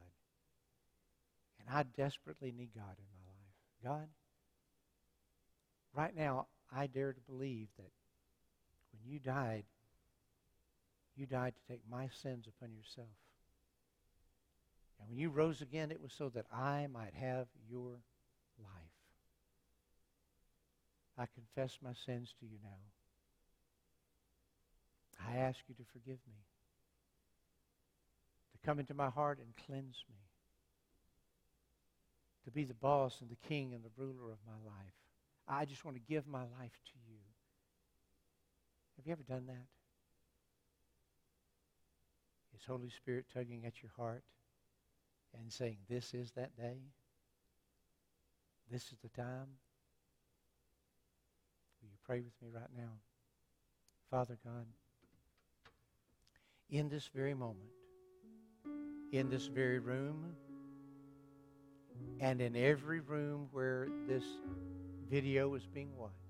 And 1.59 1.69
I 1.69 1.83
desperately 1.95 2.51
need 2.51 2.71
God 2.75 2.97
in 2.97 3.05
my 3.13 3.21
life. 3.27 3.99
God, 3.99 4.07
right 5.93 6.13
now, 6.13 6.47
I 6.75 6.87
dare 6.87 7.13
to 7.13 7.21
believe 7.21 7.67
that 7.77 7.91
you 9.07 9.19
died, 9.19 9.63
you 11.15 11.25
died 11.25 11.53
to 11.55 11.73
take 11.73 11.81
my 11.89 12.09
sins 12.21 12.47
upon 12.47 12.73
yourself. 12.73 13.07
And 14.99 15.09
when 15.09 15.17
you 15.17 15.29
rose 15.29 15.61
again, 15.61 15.91
it 15.91 16.01
was 16.01 16.13
so 16.13 16.29
that 16.29 16.45
I 16.53 16.87
might 16.91 17.13
have 17.13 17.47
your 17.69 17.99
life. 18.59 18.95
I 21.17 21.25
confess 21.33 21.77
my 21.81 21.93
sins 22.05 22.33
to 22.39 22.45
you 22.45 22.57
now. 22.63 22.69
I 25.27 25.37
ask 25.37 25.59
you 25.67 25.75
to 25.75 25.83
forgive 25.93 26.19
me 26.27 26.43
to 28.51 28.65
come 28.65 28.79
into 28.79 28.93
my 28.93 29.09
heart 29.09 29.39
and 29.39 29.47
cleanse 29.65 30.03
me. 30.09 30.15
To 32.45 32.51
be 32.51 32.63
the 32.63 32.73
boss 32.73 33.21
and 33.21 33.29
the 33.29 33.47
king 33.47 33.73
and 33.73 33.83
the 33.83 33.89
ruler 33.97 34.31
of 34.31 34.37
my 34.45 34.57
life. 34.65 34.93
I 35.47 35.65
just 35.65 35.85
want 35.85 35.97
to 35.97 36.13
give 36.13 36.27
my 36.27 36.41
life 36.41 36.77
to 36.85 36.91
you. 37.04 37.04
Have 38.97 39.05
you 39.05 39.11
ever 39.11 39.23
done 39.23 39.45
that? 39.47 39.67
Is 42.55 42.65
Holy 42.65 42.89
Spirit 42.89 43.25
tugging 43.33 43.65
at 43.65 43.83
your 43.83 43.91
heart 43.97 44.23
and 45.37 45.51
saying, 45.51 45.77
This 45.89 46.13
is 46.13 46.31
that 46.31 46.55
day? 46.55 46.77
This 48.71 48.83
is 48.91 48.97
the 49.03 49.09
time? 49.09 49.47
Will 51.81 51.89
you 51.89 51.97
pray 52.05 52.21
with 52.21 52.33
me 52.41 52.49
right 52.53 52.69
now? 52.75 52.93
Father 54.09 54.37
God, 54.43 54.65
in 56.69 56.89
this 56.89 57.09
very 57.13 57.33
moment, 57.33 57.69
in 59.11 59.29
this 59.29 59.47
very 59.47 59.79
room 59.79 60.35
and 62.19 62.41
in 62.41 62.55
every 62.55 63.01
room 63.01 63.47
where 63.51 63.87
this 64.07 64.23
video 65.09 65.53
is 65.53 65.65
being 65.67 65.95
watched. 65.95 66.24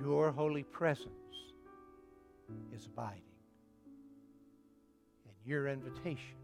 Your 0.00 0.30
holy 0.32 0.62
presence 0.62 1.10
is 2.74 2.86
abiding. 2.86 3.22
And 5.24 5.34
your 5.44 5.68
invitation 5.68 6.36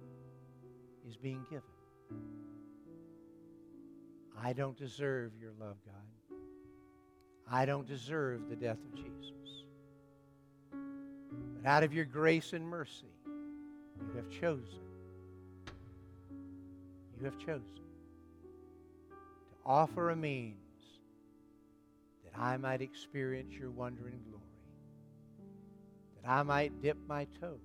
is 1.09 1.17
being 1.17 1.45
given. 1.51 1.63
I 4.43 4.53
don't 4.53 4.77
deserve 4.77 5.33
your 5.41 5.53
love, 5.61 5.77
God. 5.85 6.39
I 7.51 7.67
don't 7.67 7.87
deserve 7.87 8.49
the 8.49 8.57
death 8.57 8.79
of 8.79 8.95
Jesus. 8.95 9.65
But 11.55 11.69
out 11.69 11.83
of 11.83 11.93
your 11.93 12.05
grace 12.05 12.53
and 12.53 12.67
mercy, 12.67 13.15
you 13.27 14.17
have 14.17 14.29
chosen. 14.31 14.81
You 17.19 17.27
have 17.27 17.39
chosen 17.39 17.63
to 17.77 17.83
offer 19.65 20.11
a 20.11 20.17
means 20.17 20.62
that 22.33 22.41
I 22.41 22.57
might 22.57 22.81
experience 22.83 23.53
your 23.53 23.71
wonder 23.71 24.07
and 24.07 24.23
glory, 24.25 24.45
that 26.23 26.29
I 26.31 26.43
might 26.43 26.83
dip 26.83 26.97
my 27.07 27.27
toe 27.41 27.59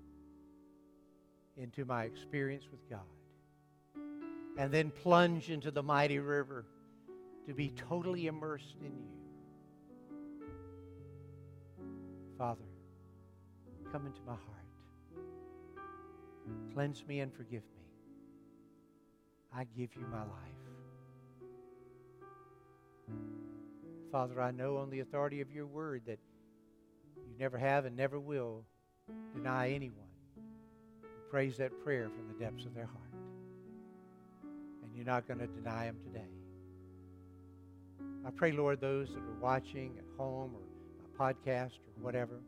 into 1.57 1.85
my 1.85 2.03
experience 2.03 2.65
with 2.69 2.89
God. 2.89 2.99
And 4.57 4.71
then 4.71 4.89
plunge 4.89 5.49
into 5.49 5.69
the 5.69 5.83
mighty 5.83 6.19
river 6.19 6.65
to 7.47 7.53
be 7.53 7.69
totally 7.69 8.27
immersed 8.27 8.75
in 8.81 8.91
you. 8.91 9.17
Father, 12.37 12.65
come 13.91 14.05
into 14.05 14.21
my 14.25 14.33
heart. 14.33 14.43
Cleanse 16.73 17.05
me 17.07 17.19
and 17.19 17.33
forgive 17.33 17.63
me. 17.63 17.87
I 19.55 19.63
give 19.75 19.95
you 19.95 20.05
my 20.11 20.21
life. 20.21 20.57
Father, 24.11 24.41
I 24.41 24.51
know 24.51 24.77
on 24.77 24.89
the 24.89 25.01
authority 25.01 25.41
of 25.41 25.51
your 25.51 25.65
word 25.65 26.03
that 26.07 26.19
you 27.17 27.35
never 27.37 27.57
have 27.57 27.85
and 27.85 27.95
never 27.95 28.19
will 28.19 28.63
deny 29.33 29.71
anyone 29.71 30.07
who 31.03 31.29
prays 31.29 31.57
that 31.57 31.71
prayer 31.83 32.09
from 32.09 32.27
the 32.27 32.33
depths 32.43 32.65
of 32.65 32.73
their 32.73 32.85
heart. 32.85 33.13
And 34.83 34.95
you're 34.95 35.05
not 35.05 35.27
going 35.27 35.39
to 35.39 35.47
deny 35.47 35.85
them 35.85 35.97
today. 36.05 36.29
I 38.25 38.29
pray, 38.31 38.51
Lord, 38.51 38.79
those 38.79 39.09
that 39.09 39.19
are 39.19 39.41
watching 39.41 39.97
at 39.97 40.05
home 40.17 40.53
or 40.53 40.61
a 41.05 41.33
podcast 41.33 41.77
or 41.79 42.01
whatever 42.01 42.39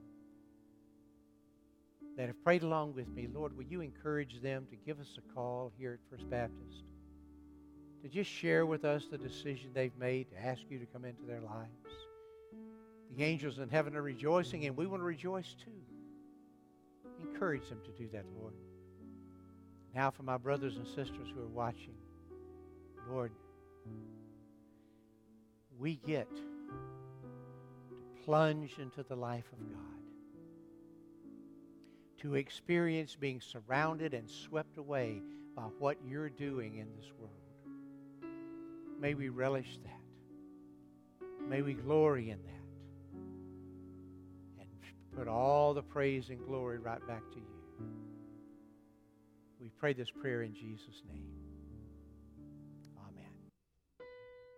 that 2.17 2.28
have 2.28 2.43
prayed 2.43 2.63
along 2.63 2.93
with 2.95 3.08
me, 3.10 3.28
Lord, 3.34 3.56
will 3.56 3.65
you 3.65 3.82
encourage 3.82 4.41
them 4.41 4.67
to 4.69 4.76
give 4.76 5.00
us 5.00 5.17
a 5.17 5.34
call 5.34 5.72
here 5.78 5.93
at 5.93 6.10
First 6.10 6.30
Baptist? 6.30 6.84
To 8.01 8.07
just 8.07 8.29
share 8.31 8.65
with 8.65 8.85
us 8.85 9.07
the 9.12 9.17
decision 9.17 9.71
they've 9.73 9.97
made 9.97 10.29
to 10.31 10.39
ask 10.39 10.62
you 10.69 10.79
to 10.79 10.85
come 10.85 11.03
into 11.03 11.23
their 11.23 11.41
lives. 11.41 11.69
The 13.15 13.23
angels 13.23 13.59
in 13.59 13.69
heaven 13.69 13.95
are 13.95 14.01
rejoicing, 14.01 14.65
and 14.65 14.77
we 14.77 14.85
want 14.88 15.01
to 15.01 15.05
rejoice 15.05 15.53
too. 15.53 15.71
Encourage 17.21 17.67
them 17.67 17.81
to 17.83 17.91
do 17.91 18.07
that, 18.13 18.23
Lord. 18.39 18.53
Now, 19.93 20.12
for 20.12 20.23
my 20.23 20.38
brothers 20.38 20.77
and 20.77 20.88
sisters 20.88 21.27
who 21.33 21.41
are 21.41 21.47
watching, 21.47 21.95
Lord, 23.09 23.31
we 25.77 25.95
get 25.95 26.33
to 26.33 26.43
plunge 28.23 28.77
into 28.79 29.03
the 29.03 29.15
life 29.15 29.51
of 29.51 29.59
God, 29.73 30.01
to 32.19 32.35
experience 32.35 33.15
being 33.15 33.41
surrounded 33.41 34.13
and 34.13 34.29
swept 34.29 34.77
away 34.77 35.21
by 35.55 35.63
what 35.79 35.97
you're 36.05 36.29
doing 36.29 36.77
in 36.77 36.88
this 36.95 37.12
world. 37.17 37.33
May 38.99 39.13
we 39.13 39.29
relish 39.29 39.79
that. 39.83 41.27
May 41.49 41.62
we 41.62 41.73
glory 41.73 42.29
in 42.29 42.38
that. 42.38 43.19
And 44.59 44.69
put 45.15 45.27
all 45.27 45.73
the 45.73 45.81
praise 45.81 46.29
and 46.29 46.45
glory 46.45 46.79
right 46.79 47.05
back 47.07 47.23
to 47.31 47.38
you. 47.38 47.85
We 49.62 49.69
pray 49.79 49.93
this 49.93 50.09
prayer 50.21 50.43
in 50.43 50.53
Jesus' 50.53 51.01
name. 51.12 51.38